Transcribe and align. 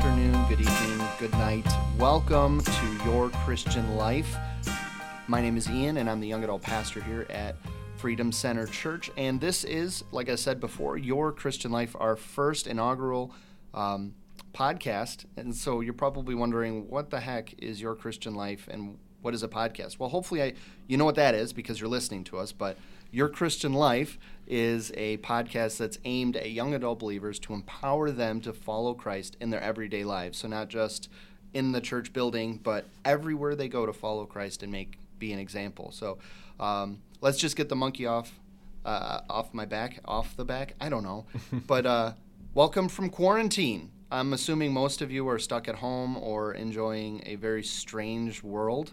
Afternoon, 0.00 0.46
good 0.48 0.60
evening, 0.62 1.08
good 1.18 1.32
night. 1.32 1.66
Welcome 1.98 2.62
to 2.62 3.04
Your 3.04 3.28
Christian 3.44 3.96
Life. 3.96 4.34
My 5.28 5.42
name 5.42 5.58
is 5.58 5.68
Ian, 5.68 5.98
and 5.98 6.08
I'm 6.08 6.20
the 6.20 6.26
young 6.26 6.42
adult 6.42 6.62
pastor 6.62 7.02
here 7.02 7.26
at 7.28 7.54
Freedom 7.96 8.32
Center 8.32 8.66
Church. 8.66 9.10
And 9.18 9.38
this 9.38 9.62
is, 9.62 10.02
like 10.10 10.30
I 10.30 10.36
said 10.36 10.58
before, 10.58 10.96
Your 10.96 11.32
Christian 11.32 11.70
Life, 11.70 11.94
our 12.00 12.16
first 12.16 12.66
inaugural 12.66 13.34
um, 13.74 14.14
podcast. 14.54 15.26
And 15.36 15.54
so 15.54 15.82
you're 15.82 15.92
probably 15.92 16.34
wondering, 16.34 16.88
what 16.88 17.10
the 17.10 17.20
heck 17.20 17.52
is 17.62 17.78
Your 17.78 17.94
Christian 17.94 18.34
Life 18.34 18.68
and 18.70 18.96
what 19.20 19.34
is 19.34 19.42
a 19.42 19.48
podcast? 19.48 19.98
Well, 19.98 20.08
hopefully, 20.08 20.42
I, 20.42 20.54
you 20.86 20.96
know 20.96 21.04
what 21.04 21.16
that 21.16 21.34
is 21.34 21.52
because 21.52 21.78
you're 21.78 21.90
listening 21.90 22.24
to 22.24 22.38
us, 22.38 22.52
but 22.52 22.78
Your 23.12 23.28
Christian 23.28 23.72
Life 23.72 24.18
is 24.46 24.92
a 24.96 25.16
podcast 25.18 25.78
that's 25.78 25.98
aimed 26.04 26.36
at 26.36 26.52
young 26.52 26.74
adult 26.74 27.00
believers 27.00 27.40
to 27.40 27.54
empower 27.54 28.12
them 28.12 28.40
to 28.42 28.52
follow 28.52 28.94
Christ 28.94 29.36
in 29.40 29.50
their 29.50 29.60
everyday 29.60 30.04
lives. 30.04 30.38
So, 30.38 30.48
not 30.48 30.68
just 30.68 31.08
in 31.52 31.72
the 31.72 31.80
church 31.80 32.12
building, 32.12 32.60
but 32.62 32.84
everywhere 33.04 33.56
they 33.56 33.66
go 33.66 33.84
to 33.84 33.92
follow 33.92 34.26
Christ 34.26 34.62
and 34.62 34.70
make 34.70 34.98
be 35.18 35.32
an 35.32 35.40
example. 35.40 35.90
So, 35.90 36.18
um, 36.60 37.02
let's 37.20 37.38
just 37.38 37.56
get 37.56 37.68
the 37.68 37.74
monkey 37.74 38.06
off 38.06 38.38
uh, 38.84 39.22
off 39.28 39.52
my 39.52 39.64
back, 39.64 40.00
off 40.04 40.36
the 40.36 40.44
back. 40.44 40.74
I 40.80 40.88
don't 40.88 41.02
know, 41.02 41.26
but 41.66 41.86
uh, 41.86 42.12
welcome 42.54 42.88
from 42.88 43.10
quarantine. 43.10 43.90
I'm 44.12 44.32
assuming 44.32 44.72
most 44.72 45.02
of 45.02 45.10
you 45.10 45.28
are 45.28 45.38
stuck 45.40 45.66
at 45.66 45.76
home 45.76 46.16
or 46.16 46.54
enjoying 46.54 47.22
a 47.26 47.34
very 47.34 47.64
strange 47.64 48.44
world, 48.44 48.92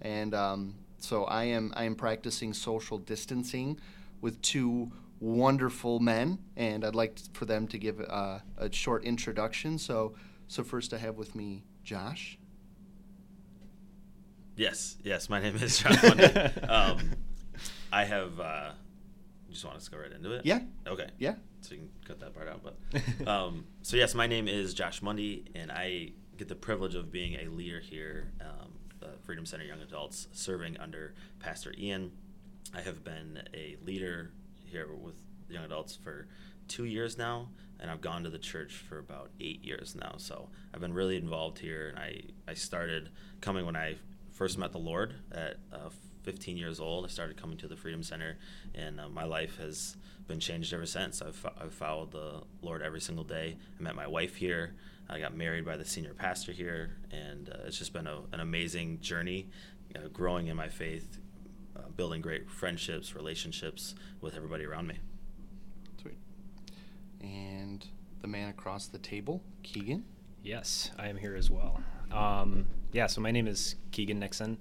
and 0.00 0.34
um, 0.34 0.74
so 1.06 1.24
I 1.24 1.44
am. 1.44 1.72
I 1.76 1.84
am 1.84 1.94
practicing 1.94 2.52
social 2.52 2.98
distancing 2.98 3.78
with 4.20 4.42
two 4.42 4.90
wonderful 5.20 6.00
men, 6.00 6.38
and 6.56 6.84
I'd 6.84 6.96
like 6.96 7.18
for 7.32 7.44
them 7.44 7.68
to 7.68 7.78
give 7.78 8.00
uh, 8.00 8.40
a 8.58 8.72
short 8.72 9.04
introduction. 9.04 9.78
So, 9.78 10.14
so 10.48 10.64
first 10.64 10.92
I 10.92 10.98
have 10.98 11.16
with 11.16 11.36
me 11.36 11.62
Josh. 11.84 12.38
Yes, 14.56 14.96
yes. 15.04 15.28
My 15.28 15.40
name 15.40 15.54
is 15.56 15.78
Josh 15.82 16.02
Mundy. 16.02 16.24
um, 16.68 16.98
I 17.92 18.04
have. 18.04 18.40
Uh, 18.40 18.70
just 19.48 19.64
want 19.64 19.76
us 19.76 19.84
to 19.84 19.92
go 19.92 19.98
right 19.98 20.12
into 20.12 20.32
it? 20.32 20.44
Yeah. 20.44 20.60
Okay. 20.88 21.08
Yeah. 21.18 21.36
So 21.60 21.74
you 21.74 21.82
can 21.82 21.90
cut 22.04 22.20
that 22.20 22.34
part 22.34 22.48
out. 22.48 22.62
But 22.62 23.28
um, 23.28 23.64
so 23.82 23.96
yes, 23.96 24.14
my 24.14 24.26
name 24.26 24.48
is 24.48 24.74
Josh 24.74 25.02
Mundy, 25.02 25.44
and 25.54 25.70
I 25.70 26.10
get 26.36 26.48
the 26.48 26.56
privilege 26.56 26.96
of 26.96 27.12
being 27.12 27.34
a 27.36 27.48
leader 27.48 27.80
here, 27.80 28.32
um, 28.40 28.72
Freedom 29.26 29.44
Center 29.44 29.64
Young 29.64 29.80
Adults, 29.80 30.28
serving 30.30 30.78
under 30.78 31.12
Pastor 31.40 31.74
Ian. 31.76 32.12
I 32.72 32.80
have 32.80 33.02
been 33.02 33.42
a 33.52 33.76
leader 33.84 34.30
here 34.64 34.86
with 34.94 35.16
young 35.48 35.64
adults 35.64 35.96
for 35.96 36.28
two 36.68 36.84
years 36.84 37.18
now, 37.18 37.48
and 37.80 37.90
I've 37.90 38.00
gone 38.00 38.22
to 38.22 38.30
the 38.30 38.38
church 38.38 38.74
for 38.88 39.00
about 39.00 39.30
eight 39.40 39.64
years 39.64 39.96
now. 40.00 40.14
So 40.18 40.48
I've 40.72 40.80
been 40.80 40.94
really 40.94 41.16
involved 41.16 41.58
here, 41.58 41.88
and 41.88 41.98
I, 41.98 42.20
I 42.46 42.54
started 42.54 43.10
coming 43.40 43.66
when 43.66 43.74
I 43.74 43.96
first 44.30 44.58
met 44.58 44.70
the 44.70 44.78
Lord 44.78 45.14
at 45.32 45.56
uh, 45.72 45.88
15 46.22 46.56
years 46.56 46.78
old. 46.78 47.04
I 47.04 47.08
started 47.08 47.36
coming 47.36 47.56
to 47.58 47.66
the 47.66 47.76
Freedom 47.76 48.04
Center, 48.04 48.38
and 48.76 49.00
uh, 49.00 49.08
my 49.08 49.24
life 49.24 49.58
has 49.58 49.96
been 50.28 50.38
changed 50.38 50.72
ever 50.72 50.86
since. 50.86 51.20
I've, 51.20 51.44
I've 51.60 51.74
followed 51.74 52.12
the 52.12 52.42
Lord 52.62 52.80
every 52.80 53.00
single 53.00 53.24
day. 53.24 53.56
I 53.76 53.82
met 53.82 53.96
my 53.96 54.06
wife 54.06 54.36
here. 54.36 54.76
I 55.08 55.20
got 55.20 55.36
married 55.36 55.64
by 55.64 55.76
the 55.76 55.84
senior 55.84 56.14
pastor 56.14 56.52
here, 56.52 56.96
and 57.10 57.48
uh, 57.48 57.58
it's 57.66 57.78
just 57.78 57.92
been 57.92 58.06
a, 58.06 58.22
an 58.32 58.40
amazing 58.40 59.00
journey, 59.00 59.48
uh, 59.94 60.08
growing 60.12 60.48
in 60.48 60.56
my 60.56 60.68
faith, 60.68 61.18
uh, 61.76 61.88
building 61.96 62.20
great 62.20 62.50
friendships, 62.50 63.14
relationships 63.14 63.94
with 64.20 64.34
everybody 64.34 64.64
around 64.64 64.88
me. 64.88 64.98
Sweet. 66.00 66.18
And 67.20 67.86
the 68.20 68.26
man 68.26 68.48
across 68.48 68.88
the 68.88 68.98
table, 68.98 69.42
Keegan. 69.62 70.04
Yes, 70.42 70.90
I 70.98 71.08
am 71.08 71.16
here 71.16 71.36
as 71.36 71.50
well. 71.50 71.80
Um, 72.10 72.66
yeah, 72.92 73.06
so 73.06 73.20
my 73.20 73.30
name 73.30 73.46
is 73.46 73.76
Keegan 73.92 74.18
Nixon. 74.18 74.58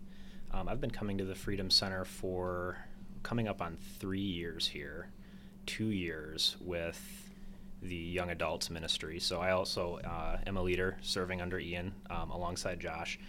Um, 0.52 0.68
I've 0.70 0.82
been 0.82 0.92
coming 0.92 1.18
to 1.18 1.26
the 1.26 1.36
Freedom 1.36 1.70
Center 1.70 2.06
for 2.06 2.78
coming 3.24 3.48
up 3.48 3.62
on 3.62 3.78
three 4.00 4.20
years 4.20 4.68
here, 4.68 5.10
two 5.66 5.88
years 5.88 6.56
with 6.62 7.25
the 7.88 7.96
young 7.96 8.30
adults 8.30 8.70
ministry. 8.70 9.20
So 9.20 9.40
I 9.40 9.52
also 9.52 10.00
uh, 10.04 10.38
am 10.46 10.58
a 10.58 10.62
leader 10.62 10.98
serving 11.02 11.42
under 11.42 11.60
Ian 11.60 11.94
um, 12.10 12.32
alongside 12.32 12.80
Josh. 12.80 13.20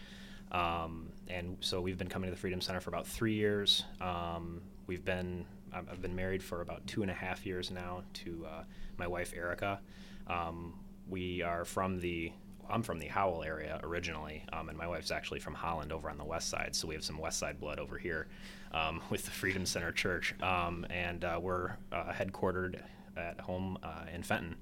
Um, 0.53 1.09
and 1.29 1.57
so 1.61 1.81
we've 1.81 1.99
been 1.99 2.09
coming 2.09 2.29
to 2.29 2.35
the 2.35 2.41
Freedom 2.41 2.61
Center 2.61 2.81
for 2.81 2.91
about 2.91 3.07
three 3.07 3.35
years. 3.35 3.85
Um, 4.01 4.63
we've 4.87 5.05
been 5.05 5.47
I've 5.73 6.01
been 6.01 6.15
married 6.15 6.43
for 6.43 6.63
about 6.63 6.87
two 6.87 7.03
and 7.03 7.11
a 7.11 7.15
half 7.15 7.45
years 7.45 7.71
now 7.71 8.03
to 8.15 8.47
uh, 8.49 8.63
my 8.97 9.07
wife 9.07 9.35
Erica. 9.37 9.81
Um, 10.27 10.75
we 11.09 11.43
are 11.43 11.65
from 11.65 12.01
the 12.01 12.33
I'm 12.69 12.83
from 12.83 12.99
the 12.99 13.07
Howell 13.07 13.45
area 13.45 13.79
originally, 13.85 14.43
um, 14.53 14.69
and 14.69 14.79
my 14.79 14.89
wife's 14.89 15.13
actually 15.13 15.39
from 15.39 15.55
Holland 15.55 15.93
over 15.93 16.11
on 16.11 16.19
the 16.19 16.25
west 16.25 16.49
side. 16.49 16.75
So 16.75 16.89
we 16.89 16.95
have 16.95 17.05
some 17.05 17.19
west 17.19 17.39
side 17.39 17.61
blood 17.61 17.79
over 17.79 17.97
here 17.97 18.27
um, 18.73 19.01
with 19.11 19.25
the 19.25 19.31
Freedom 19.31 19.67
Center 19.67 19.93
Church, 19.93 20.35
and 20.41 21.25
uh, 21.25 21.39
we're 21.41 21.77
uh, 21.93 22.13
headquartered 22.13 22.81
at 23.17 23.41
home 23.41 23.79
uh, 23.83 24.05
in 24.13 24.23
Fenton, 24.23 24.57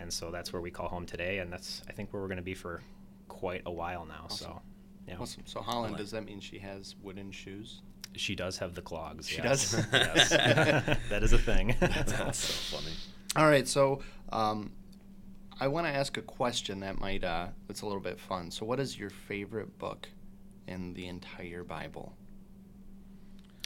and 0.00 0.12
so 0.12 0.30
that's 0.30 0.52
where 0.52 0.62
we 0.62 0.70
call 0.70 0.88
home 0.88 1.06
today, 1.06 1.38
and 1.38 1.52
that's 1.52 1.82
I 1.88 1.92
think 1.92 2.12
where 2.12 2.20
we're 2.22 2.28
going 2.28 2.36
to 2.36 2.42
be 2.42 2.54
for 2.54 2.82
quite 3.28 3.62
a 3.66 3.72
while 3.72 4.04
now. 4.04 4.26
So, 4.28 4.60
yeah, 5.08 5.16
Awesome. 5.18 5.42
So 5.46 5.60
Holland, 5.60 5.74
Holland. 5.74 5.96
does 5.96 6.10
that 6.12 6.24
mean 6.24 6.40
she 6.40 6.58
has 6.58 6.94
wooden 7.02 7.30
shoes? 7.30 7.82
she 8.16 8.34
does 8.34 8.58
have 8.58 8.74
the 8.74 8.82
clogs. 8.82 9.28
She 9.28 9.42
yes. 9.42 9.72
does? 9.72 9.86
yes, 9.92 10.28
that 11.10 11.22
is 11.22 11.32
a 11.32 11.38
thing. 11.38 11.74
That's 11.80 12.12
so 12.38 12.76
funny. 12.76 12.94
All 13.36 13.46
right. 13.48 13.66
So 13.66 14.00
um, 14.30 14.72
I 15.60 15.68
want 15.68 15.86
to 15.86 15.92
ask 15.92 16.16
a 16.16 16.22
question 16.22 16.80
that 16.80 17.00
might 17.00 17.24
uh, 17.24 17.48
it's 17.68 17.82
a 17.82 17.86
little 17.86 18.00
bit 18.00 18.18
fun. 18.18 18.50
So, 18.50 18.64
what 18.64 18.80
is 18.80 18.98
your 18.98 19.10
favorite 19.10 19.78
book 19.78 20.08
in 20.66 20.94
the 20.94 21.06
entire 21.06 21.64
Bible? 21.64 22.14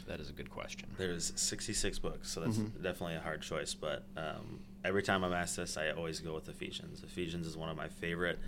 That 0.09 0.19
is 0.19 0.29
a 0.29 0.33
good 0.33 0.49
question. 0.49 0.89
There's 0.97 1.31
66 1.35 1.99
books, 1.99 2.29
so 2.29 2.41
that's 2.41 2.57
Mhm. 2.57 2.81
definitely 2.81 3.15
a 3.15 3.21
hard 3.21 3.41
choice. 3.43 3.73
But 3.75 4.03
um, 4.17 4.59
every 4.83 5.03
time 5.03 5.23
I'm 5.23 5.33
asked 5.33 5.55
this, 5.55 5.77
I 5.77 5.91
always 5.91 6.19
go 6.19 6.33
with 6.33 6.49
Ephesians. 6.49 7.03
Ephesians 7.03 7.45
is 7.47 7.55
one 7.55 7.69
of 7.69 7.77
my 7.77 7.87
favorite 7.87 8.39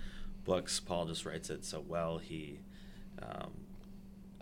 books. 0.44 0.80
Paul 0.80 1.06
just 1.06 1.24
writes 1.24 1.50
it 1.50 1.64
so 1.64 1.80
well. 1.80 2.18
He, 2.18 2.58
um, 3.22 3.52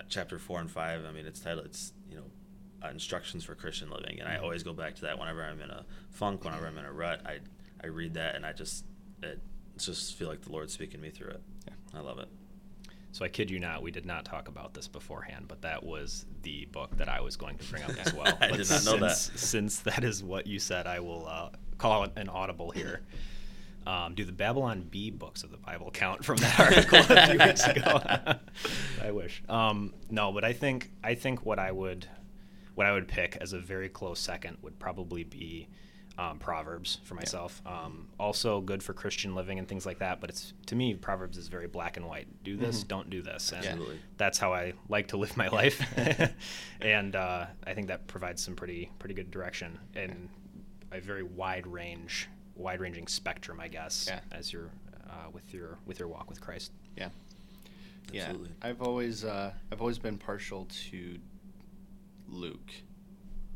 chapter 0.08 0.38
four 0.38 0.60
and 0.60 0.70
five. 0.70 1.04
I 1.04 1.12
mean, 1.12 1.26
it's 1.26 1.40
titled. 1.40 1.66
It's 1.66 1.92
you 2.08 2.16
know, 2.16 2.24
uh, 2.82 2.88
instructions 2.88 3.44
for 3.44 3.54
Christian 3.54 3.90
living, 3.90 4.18
and 4.18 4.26
I 4.28 4.36
Mhm. 4.38 4.42
always 4.42 4.62
go 4.62 4.72
back 4.72 4.94
to 4.96 5.02
that 5.02 5.18
whenever 5.18 5.44
I'm 5.44 5.60
in 5.60 5.70
a 5.70 5.84
funk, 6.10 6.42
whenever 6.44 6.66
I'm 6.66 6.78
in 6.78 6.84
a 6.86 6.92
rut. 6.92 7.20
I 7.26 7.40
I 7.82 7.86
read 7.88 8.14
that, 8.14 8.34
and 8.34 8.44
I 8.46 8.52
just 8.54 8.84
it 9.22 9.38
just 9.76 10.14
feel 10.16 10.28
like 10.28 10.40
the 10.40 10.52
Lord's 10.52 10.72
speaking 10.72 11.00
me 11.02 11.10
through 11.10 11.30
it. 11.32 11.42
Yeah. 11.66 11.74
I 11.94 12.00
love 12.00 12.18
it. 12.18 12.28
So 13.12 13.24
I 13.24 13.28
kid 13.28 13.50
you 13.50 13.58
not, 13.58 13.82
we 13.82 13.90
did 13.90 14.06
not 14.06 14.24
talk 14.24 14.46
about 14.48 14.72
this 14.72 14.86
beforehand, 14.86 15.46
but 15.48 15.62
that 15.62 15.82
was 15.84 16.26
the 16.42 16.66
book 16.66 16.96
that 16.96 17.08
I 17.08 17.20
was 17.20 17.36
going 17.36 17.58
to 17.58 17.64
bring 17.70 17.82
up 17.82 17.90
as 18.06 18.14
well. 18.14 18.26
I 18.40 18.50
But 18.50 18.56
did 18.58 18.70
not 18.70 18.84
know 18.84 18.96
that. 18.98 19.16
since, 19.16 19.40
Since 19.40 19.78
that 19.80 20.04
is 20.04 20.22
what 20.22 20.46
you 20.46 20.58
said, 20.60 20.86
I 20.86 21.00
will 21.00 21.26
uh, 21.26 21.48
call 21.76 22.04
it 22.04 22.12
an 22.16 22.28
audible 22.28 22.70
here. 22.70 23.00
Um, 23.86 24.14
do 24.14 24.24
the 24.24 24.32
Babylon 24.32 24.86
Bee 24.90 25.10
books 25.10 25.42
of 25.42 25.50
the 25.50 25.56
Bible 25.56 25.90
count 25.90 26.24
from 26.24 26.36
that 26.36 26.60
article 26.88 26.98
a 27.08 27.26
few 27.26 27.38
weeks 27.38 27.66
ago? 27.66 28.00
I 29.02 29.10
wish. 29.10 29.42
Um, 29.48 29.92
no, 30.10 30.30
but 30.32 30.44
I 30.44 30.52
think 30.52 30.90
I 31.02 31.14
think 31.14 31.44
what 31.46 31.58
I 31.58 31.72
would 31.72 32.06
what 32.74 32.86
I 32.86 32.92
would 32.92 33.08
pick 33.08 33.38
as 33.40 33.52
a 33.54 33.58
very 33.58 33.88
close 33.88 34.20
second 34.20 34.58
would 34.62 34.78
probably 34.78 35.24
be 35.24 35.66
um, 36.18 36.38
Proverbs 36.38 36.98
for 37.04 37.14
myself. 37.14 37.62
Um, 37.64 38.08
also 38.18 38.60
good 38.60 38.82
for 38.82 38.92
Christian 38.92 39.34
living 39.34 39.58
and 39.58 39.66
things 39.66 39.86
like 39.86 39.98
that. 40.00 40.20
But 40.20 40.30
it's 40.30 40.52
to 40.66 40.74
me, 40.76 40.94
Proverbs 40.94 41.38
is 41.38 41.48
very 41.48 41.66
black 41.66 41.96
and 41.96 42.06
white. 42.06 42.26
Do 42.44 42.56
this, 42.56 42.84
Mhm. 42.84 42.88
don't 42.88 43.10
do 43.10 43.22
this. 43.22 43.52
And 43.52 43.64
Absolutely. 43.64 44.00
that's 44.18 44.38
how 44.38 44.52
I 44.52 44.74
like 44.88 45.08
to 45.08 45.16
live 45.16 45.36
my 45.36 45.48
life. 45.48 45.80
and 46.80 47.16
uh, 47.16 47.46
I 47.66 47.74
think 47.74 47.88
that 47.88 48.06
provides 48.06 48.42
some 48.42 48.54
pretty 48.54 48.90
pretty 48.98 49.14
good 49.14 49.30
direction 49.30 49.78
and 49.94 50.28
a 50.92 51.00
very 51.00 51.22
wide 51.22 51.66
range, 51.66 52.28
wide 52.56 52.80
ranging 52.80 53.06
spectrum, 53.06 53.60
I 53.60 53.68
guess, 53.68 54.06
Yeah. 54.08 54.20
as 54.32 54.52
you're 54.52 54.70
uh, 55.08 55.30
with 55.32 55.54
your 55.54 55.78
with 55.86 55.98
your 55.98 56.08
walk 56.08 56.28
with 56.28 56.40
Christ. 56.40 56.72
Yeah. 56.96 57.08
Absolutely. 58.12 58.48
Yeah. 58.60 58.68
I've 58.68 58.82
always 58.82 59.24
uh, 59.24 59.52
I've 59.72 59.80
always 59.80 59.98
been 59.98 60.18
partial 60.18 60.66
to 60.90 61.18
Luke, 62.28 62.72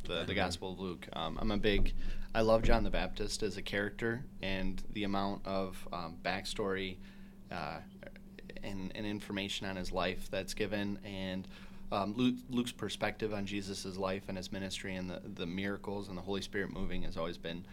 the 0.04 0.24
the 0.24 0.32
Mhm. 0.32 0.36
Gospel 0.36 0.72
of 0.72 0.80
Luke. 0.80 1.08
Um, 1.12 1.38
I'm 1.40 1.50
a 1.50 1.56
big 1.58 1.92
I 2.34 2.40
love 2.40 2.62
John 2.62 2.82
the 2.82 2.90
Baptist 2.90 3.42
as 3.42 3.56
a 3.56 3.62
character 3.62 4.24
and 4.42 4.82
the 4.92 5.04
amount 5.04 5.46
of 5.46 5.76
um, 5.92 6.16
backstory 6.24 6.96
uh, 7.52 7.78
and, 8.64 8.90
and 8.94 9.06
information 9.06 9.66
on 9.68 9.76
his 9.76 9.92
life 9.92 10.28
that's 10.30 10.52
given 10.54 10.98
and 11.04 11.46
um, 11.92 12.14
Luke, 12.16 12.34
Luke's 12.50 12.72
perspective 12.72 13.32
on 13.32 13.46
Jesus' 13.46 13.96
life 13.96 14.24
and 14.26 14.36
his 14.36 14.50
ministry 14.50 14.96
and 14.96 15.08
the, 15.08 15.20
the 15.36 15.46
miracles 15.46 16.08
and 16.08 16.18
the 16.18 16.22
Holy 16.22 16.40
Spirit 16.40 16.72
moving 16.72 17.02
has 17.02 17.16
always 17.16 17.38
been 17.38 17.64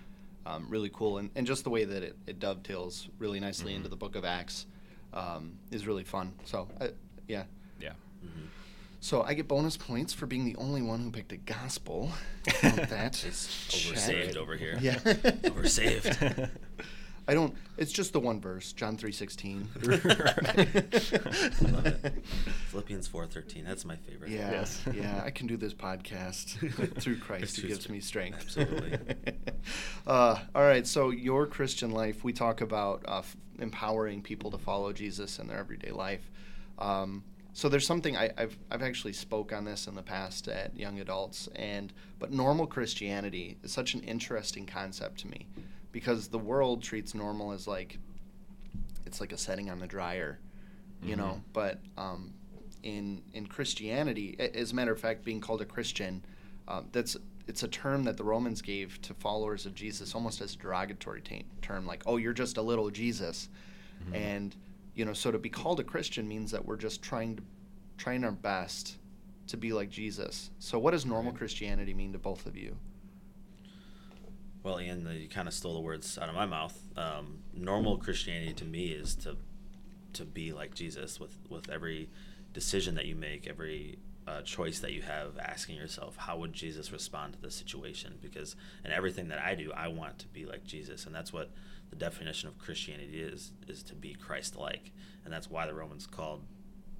um, 0.45 0.67
really 0.69 0.91
cool. 0.93 1.17
And, 1.17 1.31
and 1.35 1.47
just 1.47 1.63
the 1.63 1.71
way 1.71 1.85
that 1.85 2.03
it, 2.03 2.15
it 2.27 2.39
dovetails 2.39 3.07
really 3.17 3.39
nicely 3.39 3.73
into 3.73 3.87
Mhm. 3.87 3.91
the 3.91 3.95
book 3.97 4.15
of 4.15 4.25
Acts 4.25 4.67
um, 5.13 5.53
is 5.71 5.87
really 5.87 6.03
fun. 6.03 6.33
So, 6.45 6.67
uh, 6.79 6.89
yeah. 7.27 7.45
Yeah. 7.79 7.93
Mhm. 8.23 8.47
So 9.03 9.23
I 9.23 9.33
get 9.33 9.47
bonus 9.47 9.77
points 9.77 10.13
for 10.13 10.27
being 10.27 10.45
the 10.45 10.55
only 10.57 10.81
one 10.83 10.99
who 11.01 11.09
picked 11.11 11.31
a 11.31 11.37
gospel. 11.37 12.11
Count 12.45 12.87
that. 12.89 13.23
It's 13.25 13.67
Check. 13.67 13.97
oversaved 13.97 14.37
over 14.37 14.55
here. 14.55 14.77
Yeah. 14.79 14.95
Oversaved. 14.99 16.49
I 17.27 17.33
don't. 17.33 17.55
It's 17.77 17.91
just 17.91 18.13
the 18.13 18.19
one 18.19 18.41
verse, 18.41 18.73
John 18.73 18.97
three 18.97 19.11
sixteen. 19.11 19.67
Love 19.83 20.05
it. 21.85 22.23
Philippians 22.69 23.07
four 23.07 23.25
thirteen. 23.25 23.63
That's 23.63 23.85
my 23.85 23.95
favorite. 23.95 24.31
Yeah, 24.31 24.51
Yes. 24.51 24.83
yeah. 24.93 25.21
I 25.23 25.29
can 25.31 25.47
do 25.47 25.55
this 25.57 25.73
podcast 25.73 26.57
through 27.01 27.17
Christ 27.19 27.59
who 27.59 27.67
gives 27.67 27.89
me 27.89 27.99
strength. 27.99 28.39
Absolutely. 28.41 28.97
uh, 30.07 30.39
all 30.55 30.63
right. 30.63 30.85
So 30.85 31.09
your 31.11 31.45
Christian 31.47 31.91
life, 31.91 32.23
we 32.23 32.33
talk 32.33 32.61
about 32.61 33.03
uh, 33.07 33.19
f- 33.19 33.35
empowering 33.59 34.21
people 34.21 34.51
to 34.51 34.57
follow 34.57 34.91
Jesus 34.91 35.39
in 35.39 35.47
their 35.47 35.57
everyday 35.57 35.91
life. 35.91 36.29
Um, 36.79 37.23
so 37.53 37.67
there's 37.69 37.85
something 37.85 38.15
I, 38.17 38.31
I've 38.37 38.57
I've 38.69 38.81
actually 38.81 39.13
spoke 39.13 39.51
on 39.53 39.65
this 39.65 39.87
in 39.87 39.95
the 39.95 40.01
past 40.03 40.47
at 40.47 40.75
young 40.77 40.99
adults, 40.99 41.49
and 41.55 41.91
but 42.19 42.31
normal 42.31 42.65
Christianity 42.67 43.57
is 43.63 43.71
such 43.71 43.93
an 43.93 44.01
interesting 44.01 44.65
concept 44.65 45.19
to 45.21 45.27
me 45.27 45.47
because 45.91 46.27
the 46.29 46.39
world 46.39 46.81
treats 46.81 47.13
normal 47.13 47.51
as 47.51 47.67
like 47.67 47.97
it's 49.05 49.19
like 49.19 49.33
a 49.33 49.37
setting 49.37 49.69
on 49.69 49.79
the 49.79 49.87
dryer, 49.87 50.39
you 51.03 51.15
know. 51.15 51.35
Mhm. 51.39 51.41
But 51.53 51.79
um, 51.97 52.33
in 52.83 53.21
in 53.33 53.47
Christianity, 53.47 54.35
as 54.39 54.71
a 54.71 54.75
matter 54.75 54.91
of 54.91 54.99
fact, 54.99 55.23
being 55.25 55.41
called 55.41 55.61
a 55.61 55.65
Christian, 55.65 56.23
um, 56.67 56.87
that's 56.91 57.17
it's 57.47 57.63
a 57.63 57.67
term 57.67 58.03
that 58.05 58.15
the 58.17 58.23
Romans 58.23 58.61
gave 58.61 59.01
to 59.01 59.13
followers 59.15 59.65
of 59.65 59.73
Jesus, 59.75 60.15
almost 60.15 60.39
as 60.41 60.53
a 60.53 60.57
derogatory 60.57 61.21
ta- 61.21 61.43
term, 61.61 61.85
like 61.85 62.03
"Oh, 62.05 62.15
you're 62.17 62.33
just 62.33 62.55
a 62.57 62.61
little 62.61 62.89
Jesus," 62.89 63.49
Mhm. 64.07 64.15
and 64.15 64.55
you 64.95 65.05
know, 65.05 65.13
so 65.13 65.31
to 65.31 65.39
be 65.39 65.49
called 65.49 65.79
a 65.79 65.83
Christian 65.83 66.27
means 66.27 66.51
that 66.51 66.65
we're 66.65 66.77
just 66.77 67.01
trying 67.01 67.37
to 67.37 67.43
trying 67.97 68.23
our 68.23 68.31
best 68.31 68.97
to 69.47 69.57
be 69.57 69.73
like 69.73 69.89
Jesus. 69.89 70.49
So, 70.59 70.79
what 70.79 70.91
does 70.91 71.05
normal 71.05 71.31
Right. 71.31 71.39
Christianity 71.39 71.93
mean 71.93 72.13
to 72.13 72.19
both 72.19 72.45
of 72.45 72.57
you? 72.57 72.77
Well, 74.63 74.79
Ian, 74.79 75.07
you 75.19 75.27
kind 75.27 75.47
of 75.47 75.53
stole 75.53 75.73
the 75.73 75.79
words 75.81 76.17
out 76.17 76.29
of 76.29 76.35
my 76.35 76.45
mouth. 76.45 76.77
Um, 76.95 77.39
normal 77.53 77.97
Christianity 77.97 78.53
to 78.53 78.65
me 78.65 78.87
is 78.87 79.15
to 79.17 79.37
to 80.13 80.25
be 80.25 80.51
like 80.53 80.73
Jesus 80.75 81.19
with 81.19 81.37
with 81.49 81.69
every 81.69 82.09
decision 82.53 82.95
that 82.95 83.05
you 83.05 83.15
make, 83.15 83.47
every 83.47 83.97
uh, 84.27 84.41
choice 84.41 84.79
that 84.79 84.91
you 84.93 85.01
have, 85.01 85.37
asking 85.39 85.75
yourself, 85.75 86.15
how 86.15 86.37
would 86.37 86.53
Jesus 86.53 86.91
respond 86.91 87.33
to 87.33 87.41
this 87.41 87.55
situation? 87.55 88.17
Because 88.21 88.55
in 88.85 88.91
everything 88.91 89.29
that 89.29 89.39
I 89.39 89.55
do, 89.55 89.71
I 89.73 89.87
want 89.87 90.19
to 90.19 90.27
be 90.27 90.45
like 90.45 90.63
Jesus, 90.63 91.05
and 91.05 91.15
that's 91.15 91.33
what 91.33 91.49
the 91.91 91.95
definition 91.95 92.49
of 92.49 92.57
Christianity 92.57 93.21
is: 93.21 93.51
is 93.67 93.83
to 93.83 93.95
be 93.95 94.15
Christ-like, 94.15 94.91
and 95.23 95.31
that's 95.31 95.49
why 95.49 95.67
the 95.67 95.73
Romans 95.73 96.07
called, 96.07 96.43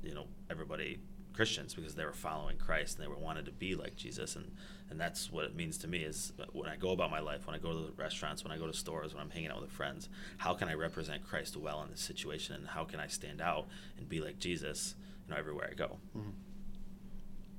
you 0.04 0.14
know, 0.14 0.28
everybody 0.50 1.00
Christians 1.34 1.74
because 1.74 1.96
they 1.96 2.06
were 2.06 2.14
following 2.14 2.58
Christ 2.58 2.98
and 2.98 3.04
they 3.04 3.08
were 3.08 3.18
wanted 3.18 3.46
to 3.46 3.52
be 3.52 3.76
like 3.76 3.96
Jesus. 3.96 4.36
And 4.36 4.52
and 4.90 5.00
that's 5.00 5.32
what 5.32 5.46
it 5.46 5.56
means 5.56 5.78
to 5.80 5.88
me 5.88 6.00
is 6.00 6.34
when 6.52 6.70
I 6.70 6.76
go 6.76 6.92
about 6.92 7.10
my 7.10 7.20
life 7.20 7.48
when 7.48 7.56
I 7.56 7.60
go 7.60 7.72
to 7.72 7.88
the 7.88 7.94
restaurants 7.94 8.44
when 8.44 8.52
I 8.52 8.58
go 8.58 8.68
to 8.68 8.74
stores 8.74 9.14
when 9.14 9.24
I'm 9.24 9.30
hanging 9.30 9.50
out 9.50 9.62
with 9.62 9.72
friends 9.72 10.10
how 10.38 10.54
can 10.54 10.68
I 10.68 10.74
represent 10.74 11.26
Christ 11.26 11.56
well 11.56 11.82
in 11.84 11.90
this 11.92 12.02
situation? 12.02 12.56
And 12.56 12.68
how 12.68 12.84
can 12.84 13.00
I 13.00 13.08
stand 13.08 13.42
out 13.42 13.68
and 13.98 14.10
be 14.10 14.20
like 14.20 14.40
Jesus 14.40 14.96
you 15.26 15.34
know 15.34 15.40
everywhere 15.40 15.70
I 15.72 15.76
go? 15.76 15.98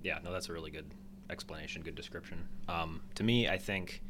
Yeah, 0.02 0.18
no, 0.22 0.32
that's 0.32 0.48
a 0.48 0.52
really 0.52 0.70
good 0.70 0.90
explanation, 1.30 1.82
good 1.82 1.94
description. 1.94 2.46
Um, 2.68 3.00
to 3.14 3.22
me, 3.24 3.48
I 3.48 3.56
think 3.56 4.02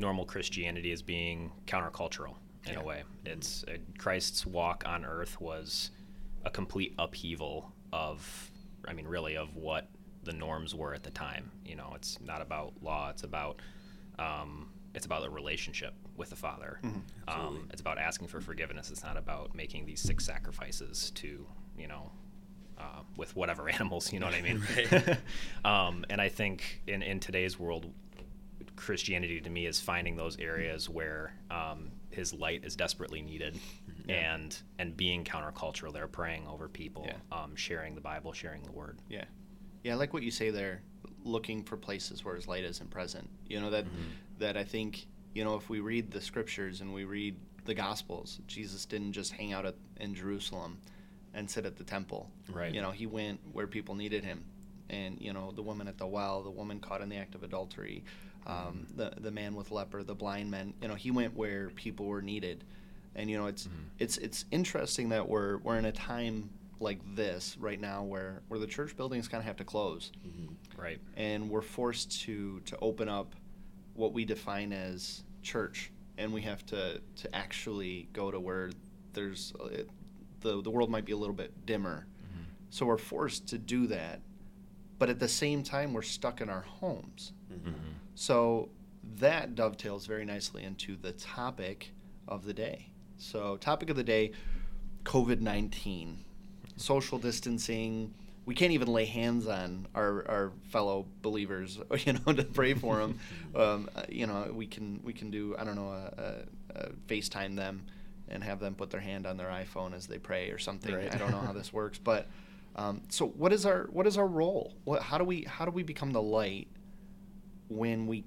normal 0.00 0.24
Christianity 0.24 0.90
as 0.92 1.02
being 1.02 1.52
countercultural 1.66 2.34
in 2.66 2.72
Yeah. 2.74 2.80
a 2.80 2.84
way. 2.84 3.02
It's 3.24 3.64
uh, 3.68 3.76
Christ's 3.98 4.44
walk 4.46 4.82
on 4.86 5.04
earth 5.04 5.40
was 5.40 5.90
a 6.44 6.50
complete 6.50 6.94
upheaval 6.98 7.72
of, 7.92 8.50
I 8.88 8.92
mean, 8.94 9.06
really, 9.06 9.36
of 9.36 9.54
what 9.56 9.88
the 10.24 10.32
norms 10.32 10.74
were 10.74 10.94
at 10.94 11.02
the 11.02 11.10
time. 11.10 11.50
You 11.64 11.76
know, 11.76 11.92
it's 11.94 12.18
not 12.20 12.40
about 12.42 12.72
law; 12.82 13.10
it's 13.10 13.22
about 13.24 13.60
um, 14.18 14.70
it's 14.94 15.06
about 15.06 15.22
the 15.22 15.30
relationship 15.30 15.94
with 16.16 16.30
the 16.30 16.36
Father. 16.36 16.80
Um, 17.28 17.68
it's 17.72 17.80
about 17.80 17.98
asking 17.98 18.28
for 18.28 18.40
forgiveness. 18.40 18.90
It's 18.90 19.04
not 19.04 19.16
about 19.16 19.54
making 19.54 19.86
these 19.86 20.00
six 20.00 20.24
sacrifices 20.26 21.10
to, 21.14 21.46
you 21.78 21.88
know, 21.88 22.10
uh, 22.78 23.02
with 23.16 23.34
whatever 23.36 23.68
animals. 23.78 24.12
You 24.12 24.20
know 24.20 24.26
what 24.26 24.34
I 24.34 24.42
mean? 24.42 24.62
Um, 25.64 26.04
and 26.10 26.20
I 26.20 26.28
think 26.28 26.82
in 26.86 27.02
in 27.02 27.20
today's 27.20 27.58
world, 27.58 27.92
Christianity 28.80 29.40
to 29.42 29.50
me 29.50 29.66
is 29.66 29.78
finding 29.80 30.16
those 30.16 30.38
areas 30.38 30.88
where 30.88 31.34
um, 31.50 31.90
His 32.10 32.32
light 32.32 32.64
is 32.64 32.74
desperately 32.76 33.20
needed, 33.22 33.58
Yeah. 34.06 34.34
and 34.34 34.56
and 34.78 34.96
being 34.96 35.22
countercultural. 35.24 35.92
They're 35.92 36.08
praying 36.08 36.46
over 36.48 36.68
people, 36.68 37.04
Yeah. 37.06 37.16
um, 37.30 37.54
sharing 37.56 37.94
the 37.94 38.00
Bible, 38.00 38.32
sharing 38.32 38.62
the 38.62 38.72
Word. 38.72 38.98
Yeah, 39.08 39.24
yeah, 39.84 39.92
I 39.92 39.96
like 39.96 40.12
what 40.14 40.22
you 40.22 40.30
say 40.30 40.50
there. 40.50 40.82
Looking 41.24 41.62
for 41.62 41.76
places 41.76 42.24
where 42.24 42.34
His 42.34 42.48
light 42.48 42.64
isn't 42.64 42.90
present. 42.90 43.28
You 43.46 43.60
know 43.60 43.70
that 43.70 43.84
Mhm. 43.84 44.38
that 44.38 44.56
I 44.56 44.64
think 44.64 45.06
you 45.34 45.44
know 45.44 45.56
if 45.56 45.68
we 45.68 45.80
read 45.80 46.10
the 46.10 46.20
scriptures 46.22 46.80
and 46.80 46.94
we 46.94 47.04
read 47.04 47.36
the 47.66 47.74
Gospels, 47.74 48.40
Jesus 48.46 48.86
didn't 48.86 49.12
just 49.12 49.32
hang 49.32 49.52
out 49.52 49.66
at, 49.66 49.74
in 49.98 50.14
Jerusalem 50.14 50.78
and 51.34 51.48
sit 51.48 51.66
at 51.66 51.76
the 51.76 51.84
temple. 51.84 52.30
Right. 52.48 52.74
You 52.74 52.80
know, 52.80 52.90
he 52.90 53.06
went 53.06 53.40
where 53.52 53.66
people 53.66 53.94
needed 53.94 54.24
him, 54.24 54.42
and 54.88 55.20
you 55.20 55.34
know 55.34 55.52
the 55.52 55.62
woman 55.62 55.86
at 55.86 55.98
the 55.98 56.06
well, 56.06 56.42
the 56.42 56.50
woman 56.50 56.80
caught 56.80 57.02
in 57.02 57.10
the 57.10 57.16
act 57.16 57.34
of 57.34 57.42
adultery, 57.42 58.02
um, 58.46 58.86
the 58.96 59.12
the 59.18 59.30
man 59.30 59.54
with 59.54 59.70
leper, 59.70 60.02
the 60.02 60.14
blind 60.14 60.50
men. 60.50 60.74
You 60.82 60.88
know, 60.88 60.94
he 60.94 61.10
went 61.10 61.34
where 61.36 61.70
people 61.70 62.06
were 62.06 62.22
needed, 62.22 62.64
and 63.14 63.30
you 63.30 63.36
know 63.38 63.46
it's 63.46 63.66
Mhm. 63.66 63.70
it's 63.98 64.18
it's 64.18 64.44
interesting 64.50 65.08
that 65.10 65.28
we're 65.28 65.58
we're 65.58 65.78
in 65.78 65.84
a 65.84 65.92
time 65.92 66.50
like 66.80 66.98
this 67.14 67.56
right 67.58 67.78
now 67.80 68.02
where 68.02 68.42
where 68.48 68.58
the 68.58 68.66
church 68.66 68.96
buildings 68.96 69.28
kind 69.28 69.40
of 69.40 69.44
have 69.44 69.56
to 69.58 69.64
close 69.64 70.10
Mhm. 70.26 70.54
Right. 70.78 70.98
and 71.14 71.50
we're 71.50 71.60
forced 71.60 72.22
to 72.22 72.60
to 72.60 72.78
open 72.80 73.06
up 73.06 73.34
what 73.92 74.14
we 74.14 74.24
define 74.24 74.72
as 74.72 75.22
church 75.42 75.90
and 76.16 76.32
we 76.32 76.40
have 76.40 76.64
to 76.66 77.02
to 77.16 77.36
actually 77.36 78.08
go 78.14 78.30
to 78.30 78.40
where 78.40 78.70
there's 79.12 79.52
uh, 79.60 79.64
it, 79.66 79.90
the 80.40 80.62
the 80.62 80.70
world 80.70 80.88
might 80.88 81.04
be 81.04 81.12
a 81.12 81.16
little 81.18 81.34
bit 81.34 81.66
dimmer 81.66 82.06
Mhm. 82.22 82.44
so 82.70 82.86
we're 82.86 82.96
forced 82.96 83.46
to 83.48 83.58
do 83.58 83.86
that 83.88 84.22
but 84.98 85.10
at 85.10 85.18
the 85.18 85.28
same 85.28 85.62
time 85.62 85.92
we're 85.92 86.00
stuck 86.00 86.40
in 86.40 86.48
our 86.48 86.62
homes 86.62 87.34
Mhm. 87.52 87.74
So 88.20 88.68
that 89.20 89.54
dovetails 89.54 90.04
very 90.04 90.26
nicely 90.26 90.62
into 90.62 90.94
the 90.94 91.12
topic 91.12 91.92
of 92.28 92.44
the 92.44 92.52
day. 92.52 92.90
So, 93.16 93.56
topic 93.56 93.88
of 93.88 93.96
the 93.96 94.04
day 94.04 94.32
COVID 95.04 95.40
19, 95.40 96.18
social 96.76 97.18
distancing. 97.18 98.12
We 98.44 98.54
can't 98.54 98.72
even 98.72 98.88
lay 98.88 99.06
hands 99.06 99.46
on 99.46 99.88
our, 99.94 100.28
our 100.28 100.52
fellow 100.68 101.06
believers, 101.22 101.78
you 102.04 102.12
know, 102.12 102.34
to 102.34 102.44
pray 102.44 102.74
for 102.74 102.98
them. 102.98 103.18
um, 103.56 103.88
uh, 103.96 104.02
you 104.10 104.26
know, 104.26 104.52
we 104.52 104.66
can 104.66 105.00
we 105.02 105.14
can 105.14 105.30
do 105.30 105.56
I 105.58 105.64
don't 105.64 105.76
know, 105.76 105.88
a, 105.88 106.44
a, 106.74 106.78
a 106.78 106.88
FaceTime 107.08 107.56
them 107.56 107.86
and 108.28 108.44
have 108.44 108.60
them 108.60 108.74
put 108.74 108.90
their 108.90 109.00
hand 109.00 109.26
on 109.26 109.38
their 109.38 109.48
iPhone 109.48 109.94
as 109.94 110.06
they 110.06 110.18
pray 110.18 110.50
or 110.50 110.58
something. 110.58 110.94
Right. 110.94 111.10
I 111.10 111.16
don't 111.16 111.30
know 111.30 111.40
how 111.40 111.54
this 111.54 111.72
works, 111.72 111.96
but 111.96 112.26
um, 112.76 113.00
so 113.08 113.28
what 113.28 113.54
is 113.54 113.64
our 113.64 113.88
what 113.90 114.06
is 114.06 114.18
our 114.18 114.26
role? 114.26 114.74
What, 114.84 115.00
how 115.00 115.16
do 115.16 115.24
we 115.24 115.44
how 115.44 115.64
do 115.64 115.70
we 115.70 115.82
become 115.82 116.12
the 116.12 116.20
light 116.20 116.68
when 117.70 118.06
we 118.06 118.24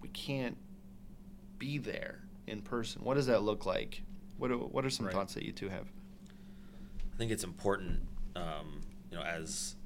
we 0.00 0.08
can't 0.08 0.56
be 1.58 1.78
there 1.78 2.18
in 2.48 2.60
person? 2.62 3.04
What 3.04 3.14
does 3.14 3.26
that 3.26 3.42
look 3.44 3.64
like? 3.66 4.02
What 4.38 4.50
are, 4.50 4.56
what 4.56 4.84
are 4.84 4.90
some 4.90 5.06
Right. 5.06 5.14
thoughts 5.14 5.34
that 5.34 5.44
you 5.44 5.52
two 5.52 5.68
have? 5.68 5.86
I 7.12 7.16
think 7.16 7.30
it's 7.30 7.44
important, 7.44 8.00
um, 8.34 8.80
you 9.10 9.16
know, 9.16 9.22
as 9.22 9.76